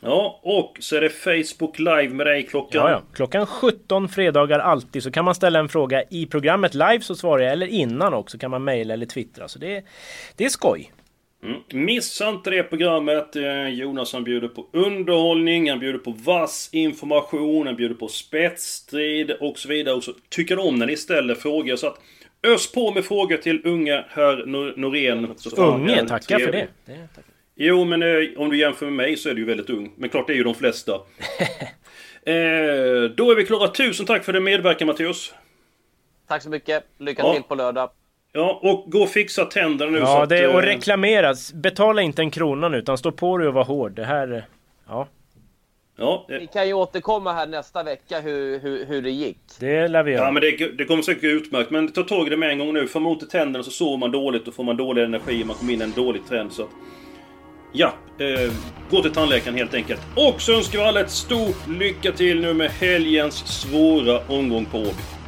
Ja, 0.04 0.40
och 0.42 0.76
så 0.80 0.96
är 0.96 1.00
det 1.00 1.10
Facebook 1.10 1.78
live 1.78 2.08
med 2.08 2.26
dig 2.26 2.42
klockan... 2.42 2.82
Ja, 2.82 2.90
ja. 2.90 3.02
Klockan 3.14 3.46
17 3.46 4.08
fredagar 4.08 4.58
alltid 4.58 5.02
så 5.02 5.10
kan 5.10 5.24
man 5.24 5.34
ställa 5.34 5.58
en 5.58 5.68
fråga 5.68 6.02
i 6.10 6.26
programmet 6.26 6.74
live 6.74 7.00
så 7.00 7.14
svarar 7.14 7.42
jag. 7.42 7.52
Eller 7.52 7.66
innan 7.66 8.14
också 8.14 8.38
kan 8.38 8.50
man 8.50 8.64
mejla 8.64 8.94
eller 8.94 9.06
twittra. 9.06 9.48
Så 9.48 9.58
det, 9.58 9.84
det 10.36 10.44
är 10.44 10.48
skoj. 10.48 10.92
Mm. 11.44 11.86
Missa 11.86 12.28
inte 12.28 12.50
det 12.50 12.62
programmet. 12.62 13.36
Eh, 13.36 13.68
Jonas 13.68 14.12
han 14.12 14.24
bjuder 14.24 14.48
på 14.48 14.66
underhållning, 14.72 15.70
han 15.70 15.78
bjuder 15.78 15.98
på 15.98 16.10
vass 16.10 16.68
information, 16.72 17.66
han 17.66 17.76
bjuder 17.76 17.94
på 17.94 18.08
spetsstrid 18.08 19.30
och 19.30 19.58
så 19.58 19.68
vidare. 19.68 19.94
Och 19.94 20.04
så 20.04 20.12
tycker 20.28 20.56
de 20.56 20.66
om 20.68 20.78
när 20.78 20.86
ni 20.86 20.96
ställer 20.96 21.34
frågor. 21.34 21.76
Så 21.76 21.86
att 21.86 22.00
ös 22.42 22.72
på 22.72 22.92
med 22.92 23.04
frågor 23.04 23.36
till 23.36 23.60
unga 23.64 24.04
herr 24.08 24.46
Nor- 24.46 24.76
Norén. 24.76 25.34
Unge, 25.56 26.06
tackar 26.08 26.38
för 26.38 26.52
det. 26.52 26.68
det 26.86 27.08
tack. 27.14 27.24
Jo, 27.56 27.84
men 27.84 28.02
eh, 28.02 28.08
om 28.36 28.50
du 28.50 28.58
jämför 28.58 28.86
med 28.86 28.94
mig 28.94 29.16
så 29.16 29.28
är 29.28 29.34
du 29.34 29.40
ju 29.40 29.46
väldigt 29.46 29.70
ung. 29.70 29.92
Men 29.96 30.08
klart, 30.10 30.26
det 30.26 30.32
är 30.32 30.36
ju 30.36 30.44
de 30.44 30.54
flesta. 30.54 30.92
eh, 32.24 33.10
då 33.16 33.30
är 33.30 33.34
vi 33.36 33.44
klara. 33.46 33.68
Tusen 33.68 34.06
tack 34.06 34.24
för 34.24 34.32
din 34.32 34.44
medverkan 34.44 34.86
Matteus. 34.86 35.34
Tack 36.28 36.42
så 36.42 36.48
mycket. 36.50 36.84
Lycka 36.98 37.22
Ja. 37.22 37.32
till 37.34 37.42
på 37.42 37.54
lördag. 37.54 37.90
Ja, 38.32 38.60
och 38.62 38.90
gå 38.92 39.02
och 39.02 39.08
fixa 39.08 39.44
tänderna 39.44 39.90
nu 39.90 39.98
så 39.98 40.04
Ja, 40.04 40.22
att, 40.22 40.28
det 40.28 40.38
är 40.38 40.48
eh, 40.48 40.54
och 40.54 40.62
reklameras. 40.62 41.52
Betala 41.52 42.02
inte 42.02 42.22
en 42.22 42.30
krona 42.30 42.68
nu 42.68 42.76
utan 42.78 42.98
stå 42.98 43.12
på 43.12 43.38
dig 43.38 43.48
och 43.48 43.54
var 43.54 43.64
hård. 43.64 43.92
Det 43.92 44.04
här... 44.04 44.32
eh, 44.32 44.42
Ja, 44.88 45.08
Ja, 45.96 46.26
eh, 46.30 46.38
Vi 46.38 46.46
kan 46.46 46.66
ju 46.66 46.72
återkomma 46.74 47.32
här 47.32 47.46
nästa 47.46 47.82
vecka 47.82 48.20
hur, 48.20 48.58
hur, 48.60 48.84
hur 48.86 49.02
det 49.02 49.10
gick. 49.10 49.38
det 49.60 49.88
lär 49.88 50.02
vi 50.02 50.12
göra. 50.12 50.24
Ja 50.24 50.30
men 50.30 50.40
det, 50.42 50.50
det 50.78 50.84
kommer 50.84 51.02
säkert 51.02 51.22
gå 51.22 51.28
utmärkt. 51.28 51.70
Men 51.70 51.92
ta 51.92 52.02
tag 52.02 52.26
i 52.26 52.30
det 52.30 52.36
med 52.36 52.50
en 52.50 52.58
gång 52.58 52.72
nu. 52.74 52.86
Får 52.88 53.00
man 53.00 53.12
ont 53.12 53.22
i 53.22 53.26
tänderna 53.26 53.62
så 53.64 53.70
sover 53.70 53.96
man 53.98 54.10
dåligt. 54.10 54.44
Då 54.44 54.50
får 54.52 54.64
man 54.64 54.76
dålig 54.76 55.02
energi. 55.04 55.44
Man 55.44 55.56
kommer 55.56 55.72
in 55.72 55.80
i 55.80 55.84
en 55.84 55.92
dålig 55.92 56.22
trend. 56.28 56.52
Så 56.52 56.62
att, 56.62 56.68
ja, 57.72 57.94
eh, 58.18 58.52
gå 58.90 59.02
till 59.02 59.12
tandläkaren 59.12 59.56
helt 59.56 59.74
enkelt. 59.74 60.00
Och 60.14 60.42
så 60.42 60.52
önskar 60.52 60.78
vi 60.78 60.84
alla 60.84 61.00
ett 61.00 61.10
stort 61.10 61.68
lycka 61.68 62.12
till 62.12 62.40
nu 62.40 62.54
med 62.54 62.70
helgens 62.70 63.34
svåra 63.34 64.20
omgång 64.28 64.64
på 64.64 64.78
Åby. 64.78 65.21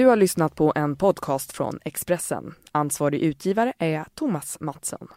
Du 0.00 0.06
har 0.06 0.16
lyssnat 0.16 0.54
på 0.54 0.72
en 0.76 0.96
podcast 0.96 1.52
från 1.52 1.78
Expressen. 1.84 2.54
Ansvarig 2.72 3.20
utgivare 3.20 3.72
är 3.78 4.04
Thomas 4.14 4.56
Mattsson. 4.60 5.08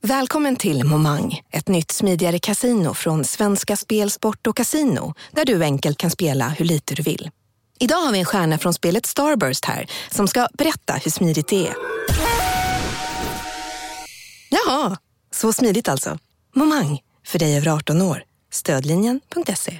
Välkommen 0.00 0.56
till 0.56 0.84
Momang, 0.84 1.40
ett 1.50 1.68
nytt 1.68 1.90
smidigare 1.90 2.38
casino 2.38 2.94
från 2.94 3.24
Svenska 3.24 3.76
Spel, 3.76 4.10
Sport 4.10 4.46
och 4.46 4.56
Casino 4.56 5.14
där 5.30 5.44
du 5.44 5.62
enkelt 5.64 5.98
kan 5.98 6.10
spela 6.10 6.48
hur 6.48 6.64
lite 6.64 6.94
du 6.94 7.02
vill. 7.02 7.30
Idag 7.78 7.96
har 7.96 8.12
vi 8.12 8.18
en 8.18 8.24
stjärna 8.24 8.58
från 8.58 8.74
spelet 8.74 9.06
Starburst 9.06 9.64
här 9.64 9.90
som 10.10 10.28
ska 10.28 10.48
berätta 10.52 10.94
hur 10.94 11.10
smidigt 11.10 11.48
det 11.48 11.68
är. 11.68 11.74
Jaha, 14.50 14.96
så 15.30 15.52
smidigt 15.52 15.88
alltså. 15.88 16.18
Momang, 16.54 17.00
för 17.26 17.38
dig 17.38 17.56
över 17.56 17.68
18 17.68 18.02
år. 18.02 18.24
Stödlinjen.se. 18.50 19.78